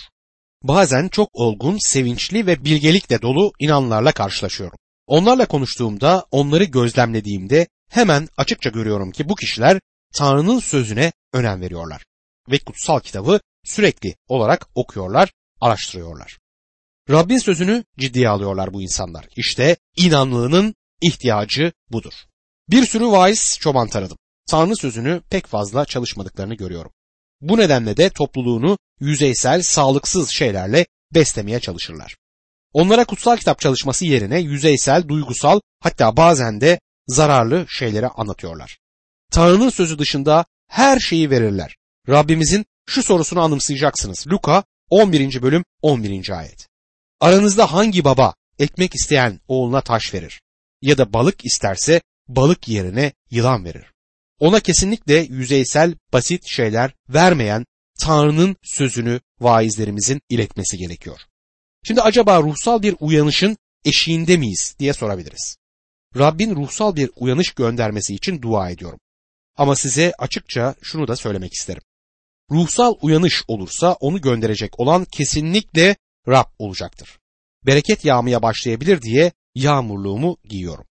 Bazen 0.63 1.07
çok 1.07 1.29
olgun, 1.33 1.77
sevinçli 1.79 2.47
ve 2.47 2.65
bilgelikle 2.65 3.21
dolu 3.21 3.51
inanlarla 3.59 4.11
karşılaşıyorum. 4.11 4.77
Onlarla 5.07 5.45
konuştuğumda, 5.45 6.25
onları 6.31 6.63
gözlemlediğimde 6.63 7.67
hemen 7.89 8.27
açıkça 8.37 8.69
görüyorum 8.69 9.11
ki 9.11 9.29
bu 9.29 9.35
kişiler 9.35 9.79
Tanrı'nın 10.13 10.59
sözüne 10.59 11.11
önem 11.33 11.61
veriyorlar 11.61 12.05
ve 12.51 12.59
kutsal 12.59 12.99
kitabı 12.99 13.39
sürekli 13.63 14.15
olarak 14.27 14.67
okuyorlar, 14.75 15.33
araştırıyorlar. 15.61 16.39
Rabbin 17.09 17.37
sözünü 17.37 17.83
ciddiye 17.97 18.29
alıyorlar 18.29 18.73
bu 18.73 18.81
insanlar. 18.81 19.27
İşte 19.35 19.77
inanlığının 19.97 20.75
ihtiyacı 21.01 21.71
budur. 21.89 22.13
Bir 22.69 22.85
sürü 22.85 23.07
vaiz 23.07 23.57
çoban 23.59 23.87
tanıdım. 23.87 24.17
Tanrı 24.49 24.75
sözünü 24.75 25.21
pek 25.29 25.47
fazla 25.47 25.85
çalışmadıklarını 25.85 26.53
görüyorum. 26.55 26.91
Bu 27.41 27.57
nedenle 27.57 27.97
de 27.97 28.09
topluluğunu 28.09 28.77
yüzeysel, 28.99 29.61
sağlıksız 29.61 30.29
şeylerle 30.29 30.85
beslemeye 31.13 31.59
çalışırlar. 31.59 32.17
Onlara 32.73 33.05
kutsal 33.05 33.37
kitap 33.37 33.59
çalışması 33.59 34.05
yerine 34.05 34.39
yüzeysel, 34.39 35.07
duygusal 35.07 35.59
hatta 35.79 36.17
bazen 36.17 36.61
de 36.61 36.79
zararlı 37.07 37.65
şeyleri 37.69 38.07
anlatıyorlar. 38.07 38.78
Tanrı'nın 39.31 39.69
sözü 39.69 39.99
dışında 39.99 40.45
her 40.67 40.99
şeyi 40.99 41.29
verirler. 41.29 41.75
Rabbimizin 42.09 42.65
şu 42.85 43.03
sorusunu 43.03 43.41
anımsayacaksınız. 43.41 44.27
Luka 44.27 44.63
11. 44.89 45.41
bölüm 45.41 45.65
11. 45.81 46.29
ayet. 46.29 46.67
Aranızda 47.19 47.73
hangi 47.73 48.03
baba 48.03 48.33
ekmek 48.59 48.95
isteyen 48.95 49.39
oğluna 49.47 49.81
taş 49.81 50.13
verir? 50.13 50.41
Ya 50.81 50.97
da 50.97 51.13
balık 51.13 51.45
isterse 51.45 52.01
balık 52.27 52.67
yerine 52.67 53.13
yılan 53.31 53.65
verir. 53.65 53.85
Ona 54.39 54.59
kesinlikle 54.59 55.15
yüzeysel, 55.15 55.95
basit 56.13 56.47
şeyler 56.47 56.91
vermeyen 57.09 57.65
Tanrı'nın 57.99 58.55
sözünü 58.63 59.19
vaizlerimizin 59.39 60.21
iletmesi 60.29 60.77
gerekiyor. 60.77 61.19
Şimdi 61.83 62.01
acaba 62.01 62.41
ruhsal 62.41 62.81
bir 62.81 62.95
uyanışın 62.99 63.57
eşiğinde 63.85 64.37
miyiz 64.37 64.75
diye 64.79 64.93
sorabiliriz. 64.93 65.57
Rabbin 66.17 66.55
ruhsal 66.55 66.95
bir 66.95 67.09
uyanış 67.15 67.51
göndermesi 67.51 68.15
için 68.15 68.41
dua 68.41 68.69
ediyorum. 68.69 68.99
Ama 69.59 69.75
size 69.75 70.13
açıkça 70.17 70.75
şunu 70.81 71.07
da 71.07 71.15
söylemek 71.15 71.53
isterim. 71.53 71.81
Ruhsal 72.51 72.95
uyanış 73.01 73.43
olursa 73.47 73.93
onu 73.93 74.21
gönderecek 74.21 74.79
olan 74.79 75.05
kesinlikle 75.05 75.95
Rab 76.27 76.45
olacaktır. 76.59 77.19
Bereket 77.65 78.05
yağmaya 78.05 78.41
başlayabilir 78.41 79.01
diye 79.01 79.31
yağmurluğumu 79.55 80.37
giyiyorum. 80.43 80.85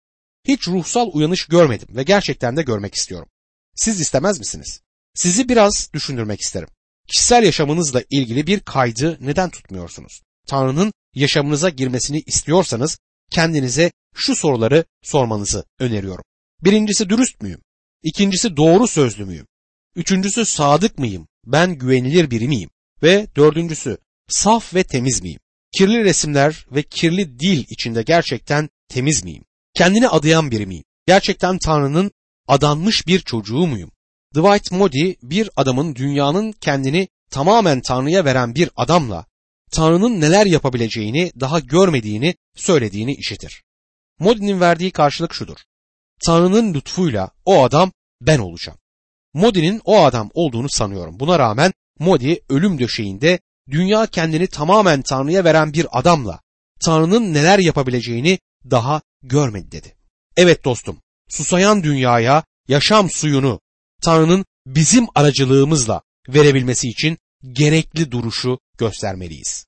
Hiç 0.48 0.68
ruhsal 0.68 1.10
uyanış 1.14 1.46
görmedim 1.46 1.88
ve 1.96 2.04
gerçekten 2.04 2.58
de 2.58 2.62
görmek 2.62 2.96
istiyorum. 2.96 3.30
Siz 3.76 4.00
istemez 4.00 4.40
misiniz? 4.40 4.82
Sizi 5.16 5.50
biraz 5.50 5.90
düşündürmek 5.94 6.42
isterim. 6.42 6.70
Kişisel 7.08 7.44
yaşamınızla 7.44 8.04
ilgili 8.10 8.48
bir 8.48 8.60
kaydı 8.60 9.18
neden 9.22 9.50
tutmuyorsunuz? 9.50 10.22
Tanrı'nın 10.48 10.94
yaşamınıza 11.16 11.70
girmesini 11.70 12.20
istiyorsanız 12.26 13.00
kendinize 13.32 13.92
şu 14.16 14.36
soruları 14.36 14.86
sormanızı 15.04 15.66
öneriyorum. 15.80 16.24
Birincisi 16.64 17.10
dürüst 17.10 17.42
müyüm? 17.42 17.62
İkincisi 18.04 18.58
doğru 18.58 18.88
sözlü 18.88 19.26
müyüm? 19.26 19.48
Üçüncüsü 19.96 20.46
sadık 20.46 20.98
mıyım? 20.98 21.28
Ben 21.46 21.74
güvenilir 21.74 22.32
biri 22.32 22.48
miyim? 22.48 22.70
Ve 23.04 23.28
dördüncüsü 23.36 23.98
saf 24.28 24.74
ve 24.74 24.84
temiz 24.84 25.22
miyim? 25.22 25.40
Kirli 25.78 26.04
resimler 26.04 26.66
ve 26.72 26.84
kirli 26.84 27.40
dil 27.40 27.66
içinde 27.70 28.04
gerçekten 28.04 28.70
temiz 28.90 29.24
miyim? 29.24 29.44
Kendini 29.74 30.08
adayan 30.08 30.52
biri 30.52 30.66
miyim? 30.66 30.84
Gerçekten 31.08 31.58
Tanrı'nın 31.58 32.12
adanmış 32.48 33.08
bir 33.08 33.20
çocuğu 33.20 33.68
muyum? 33.68 33.92
Dwight 34.36 34.72
Moody 34.72 35.14
bir 35.22 35.50
adamın 35.56 35.96
dünyanın 35.96 36.52
kendini 36.52 37.08
tamamen 37.32 37.82
Tanrı'ya 37.82 38.26
veren 38.26 38.56
bir 38.56 38.70
adamla 38.76 39.26
Tanrı'nın 39.72 40.22
neler 40.22 40.46
yapabileceğini 40.46 41.32
daha 41.40 41.60
görmediğini 41.60 42.36
söylediğini 42.56 43.14
işitir. 43.14 43.64
Moody'nin 44.20 44.60
verdiği 44.60 44.92
karşılık 44.92 45.34
şudur. 45.34 45.58
Tanrı'nın 46.26 46.74
lütfuyla 46.74 47.30
o 47.46 47.64
adam 47.64 47.92
ben 48.22 48.40
olacağım. 48.40 48.80
Moody'nin 49.34 49.82
o 49.86 50.06
adam 50.06 50.30
olduğunu 50.34 50.70
sanıyorum. 50.70 51.20
Buna 51.20 51.40
rağmen 51.40 51.74
Moody 52.00 52.36
ölüm 52.50 52.80
döşeğinde 52.80 53.40
dünya 53.70 54.06
kendini 54.06 54.48
tamamen 54.48 55.02
Tanrı'ya 55.02 55.44
veren 55.44 55.74
bir 55.74 55.88
adamla 56.00 56.42
Tanrı'nın 56.80 57.34
neler 57.34 57.60
yapabileceğini 57.60 58.40
daha 58.72 59.02
görmedi 59.24 59.72
dedi. 59.72 59.96
Evet 60.38 60.66
dostum, 60.66 61.02
susayan 61.30 61.84
dünyaya 61.84 62.44
yaşam 62.68 63.10
suyunu 63.10 63.60
Tanrı'nın 64.02 64.46
bizim 64.68 65.08
aracılığımızla 65.16 66.02
verebilmesi 66.30 66.88
için 66.88 67.18
gerekli 67.52 68.12
duruşu 68.12 68.60
göstermeliyiz. 68.78 69.66